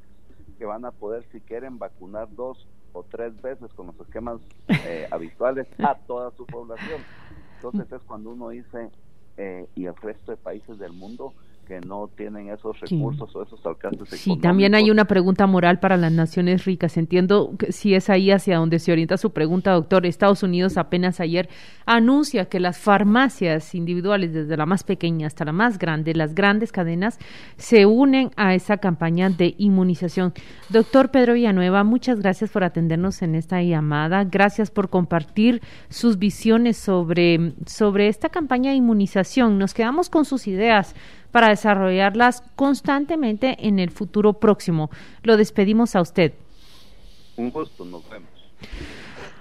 que 0.59 0.65
van 0.65 0.85
a 0.85 0.91
poder, 0.91 1.25
si 1.33 1.41
quieren, 1.41 1.79
vacunar 1.79 2.29
dos 2.35 2.67
o 2.93 3.05
tres 3.05 3.41
veces 3.41 3.73
con 3.75 3.87
los 3.87 4.01
esquemas 4.01 4.41
eh, 4.69 5.07
habituales 5.11 5.67
a 5.79 5.95
toda 5.95 6.33
su 6.33 6.45
población. 6.47 7.01
Entonces 7.59 7.91
es 7.93 8.03
cuando 8.05 8.31
uno 8.31 8.51
dice, 8.51 8.93
eh, 9.37 9.69
y 9.75 9.87
el 9.87 9.97
resto 9.97 10.31
de 10.31 10.37
países 10.37 10.79
del 10.79 10.93
mundo 10.93 11.35
que 11.69 11.81
no 11.83 12.09
tienen 12.17 12.49
esos 12.49 12.81
recursos 12.81 13.37
o 13.37 13.43
esos 13.43 13.65
alcances 13.67 14.09
Sí, 14.19 14.39
también 14.39 14.75
hay 14.75 14.91
una 14.91 15.05
pregunta 15.05 15.47
moral 15.47 15.79
para 15.81 15.99
las 15.99 16.11
naciones 16.11 16.65
ricas. 16.65 16.97
Entiendo 16.97 17.53
que 17.59 17.73
si 17.73 17.95
es 17.95 18.09
ahí 18.09 18.31
hacia 18.31 18.57
donde 18.57 18.79
se 18.79 18.91
orienta 18.91 19.19
su 19.19 19.31
pregunta, 19.33 19.73
doctor. 19.73 20.07
Estados 20.07 20.43
Unidos 20.43 20.79
apenas 20.79 21.21
ayer 21.21 21.51
anuncia 21.85 22.47
que 22.47 22.59
las 22.59 22.79
farmacias 22.79 23.75
individuales, 23.75 24.33
desde 24.33 24.57
la 24.57 24.65
más 24.65 24.83
pequeña 24.83 25.27
hasta 25.27 25.45
la 25.45 25.53
más 25.53 25.79
grande, 25.79 26.15
las 26.15 26.35
grandes 26.35 26.73
cadenas, 26.73 27.19
se 27.59 27.85
unen 27.85 28.31
a 28.37 28.55
esa 28.55 28.79
campaña 28.79 29.29
de 29.29 29.55
inmunización. 29.59 30.33
Doctor 30.71 31.11
Pedro 31.11 31.35
Villanueva, 31.35 31.85
muchas 31.85 32.21
gracias 32.21 32.51
por 32.51 32.65
atendernos 32.65 33.21
en 33.21 33.35
esta 33.35 33.63
llamada. 33.63 34.25
Gracias 34.25 34.71
por 34.71 34.89
compartir 34.89 35.61
sus 35.91 36.19
visiones 36.19 36.79
sobre, 36.79 37.53
sobre 37.67 38.09
esta 38.09 38.31
campaña 38.31 38.71
de 38.71 38.77
inmunización. 38.77 39.59
Nos 39.59 39.75
quedamos 39.75 40.09
con 40.09 40.25
sus 40.25 40.47
ideas 40.47 40.95
para 41.31 41.49
desarrollarlas 41.49 42.43
constantemente 42.57 43.57
en 43.67 43.79
el 43.79 43.91
futuro 43.91 44.35
próximo. 44.35 44.91
Lo 45.23 45.37
despedimos 45.37 45.97
a 45.97 46.01
usted. 46.01 46.33
Un 47.37 47.51
gusto, 47.51 47.85
nos 47.85 48.09
vemos. 48.09 48.31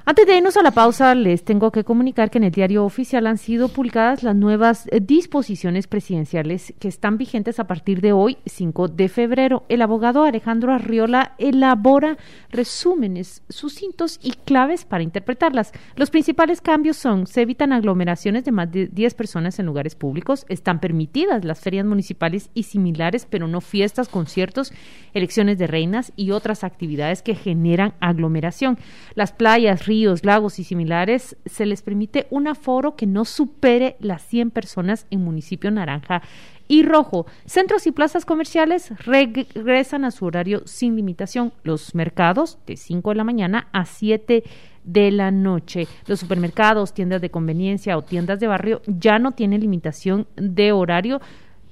Antes 0.10 0.26
de 0.26 0.38
irnos 0.38 0.56
a 0.56 0.64
la 0.64 0.72
pausa, 0.72 1.14
les 1.16 1.44
tengo 1.44 1.70
que 1.70 1.84
comunicar 1.84 2.32
que 2.32 2.38
en 2.38 2.46
el 2.46 2.52
diario 2.52 2.86
oficial 2.86 3.28
han 3.28 3.38
sido 3.38 3.68
publicadas 3.68 4.24
las 4.24 4.38
nuevas 4.38 4.88
eh, 4.88 5.02
disposiciones 5.02 5.88
presidenciales 5.88 6.74
que 6.80 6.88
están 6.88 7.18
vigentes 7.18 7.60
a 7.60 7.68
partir 7.68 8.00
de 8.00 8.14
hoy, 8.14 8.38
5 8.46 8.88
de 8.88 9.10
febrero. 9.10 9.66
El 9.68 9.82
abogado 9.82 10.24
Alejandro 10.24 10.72
Arriola 10.72 11.36
elabora 11.40 12.16
resúmenes 12.50 13.44
sucintos 13.50 14.18
y 14.24 14.32
claves 14.32 14.86
para 14.86 15.04
interpretarlas. 15.04 15.74
Los 15.98 16.10
principales 16.10 16.62
cambios 16.62 16.96
son, 16.96 17.28
se 17.28 17.42
evitan 17.42 17.74
aglomeraciones 17.74 18.46
de 18.46 18.54
más 18.54 18.72
de 18.72 18.88
10 18.88 19.14
personas 19.14 19.60
en 19.60 19.66
lugares 19.66 19.96
públicos, 19.96 20.46
están 20.48 20.80
permitidas 20.80 21.44
las 21.44 21.60
ferias 21.60 21.86
municipales 21.86 22.50
y 22.54 22.64
similares, 22.64 23.28
pero 23.30 23.50
no 23.50 23.60
fiestas, 23.60 24.08
conciertos, 24.08 24.72
elecciones 25.14 25.58
de 25.58 25.68
reinas 25.68 26.14
y 26.16 26.32
otras 26.32 26.64
actividades 26.64 27.22
que 27.22 27.36
generan 27.36 27.94
aglomeración. 28.00 28.78
Las 29.14 29.34
playas, 29.34 29.86
ríos, 29.98 30.24
lagos 30.24 30.60
y 30.60 30.64
similares, 30.64 31.38
se 31.46 31.66
les 31.66 31.82
permite 31.82 32.28
un 32.30 32.48
aforo 32.48 32.96
que 32.96 33.08
no 33.08 33.26
supere 33.26 33.96
las 34.00 34.22
100 34.28 34.52
personas 34.52 35.08
en 35.10 35.24
municipio 35.24 35.72
naranja 35.72 36.22
y 36.68 36.84
rojo. 36.84 37.26
Centros 37.46 37.88
y 37.88 37.92
plazas 37.92 38.24
comerciales 38.24 38.92
regresan 39.00 40.06
a 40.06 40.12
su 40.12 40.26
horario 40.26 40.62
sin 40.66 40.96
limitación. 40.96 41.52
Los 41.64 41.96
mercados 41.96 42.60
de 42.68 42.78
5 42.78 43.10
de 43.10 43.16
la 43.16 43.24
mañana 43.24 43.70
a 43.72 43.86
7 43.86 44.44
de 44.84 45.12
la 45.12 45.32
noche. 45.32 45.88
Los 46.06 46.20
supermercados, 46.20 46.94
tiendas 46.94 47.22
de 47.22 47.32
conveniencia 47.32 47.98
o 47.98 48.04
tiendas 48.04 48.40
de 48.40 48.48
barrio 48.48 48.82
ya 48.86 49.18
no 49.18 49.32
tienen 49.32 49.62
limitación 49.62 50.28
de 50.36 50.74
horario. 50.74 51.22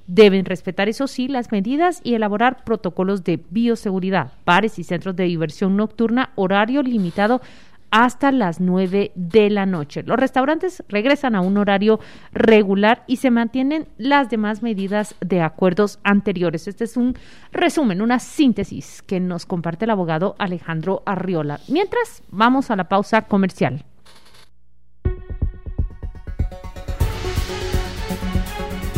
Deben 0.07 0.45
respetar, 0.45 0.89
eso 0.89 1.07
sí, 1.07 1.27
las 1.27 1.51
medidas 1.51 2.01
y 2.03 2.15
elaborar 2.15 2.63
protocolos 2.63 3.23
de 3.23 3.39
bioseguridad. 3.51 4.33
Bares 4.45 4.79
y 4.79 4.83
centros 4.83 5.15
de 5.15 5.25
diversión 5.25 5.75
nocturna, 5.77 6.31
horario 6.35 6.81
limitado 6.81 7.41
hasta 7.91 8.31
las 8.31 8.59
9 8.59 9.11
de 9.15 9.49
la 9.49 9.65
noche. 9.65 10.03
Los 10.03 10.17
restaurantes 10.17 10.83
regresan 10.89 11.35
a 11.35 11.41
un 11.41 11.57
horario 11.57 11.99
regular 12.31 13.03
y 13.07 13.17
se 13.17 13.31
mantienen 13.31 13.87
las 13.97 14.29
demás 14.29 14.61
medidas 14.61 15.15
de 15.21 15.41
acuerdos 15.41 15.99
anteriores. 16.03 16.67
Este 16.67 16.83
es 16.83 16.97
un 16.97 17.15
resumen, 17.51 18.01
una 18.01 18.19
síntesis 18.19 19.01
que 19.01 19.19
nos 19.19 19.45
comparte 19.45 19.85
el 19.85 19.91
abogado 19.91 20.35
Alejandro 20.39 21.03
Arriola. 21.05 21.59
Mientras, 21.67 22.23
vamos 22.29 22.71
a 22.71 22.75
la 22.75 22.89
pausa 22.89 23.23
comercial. 23.23 23.85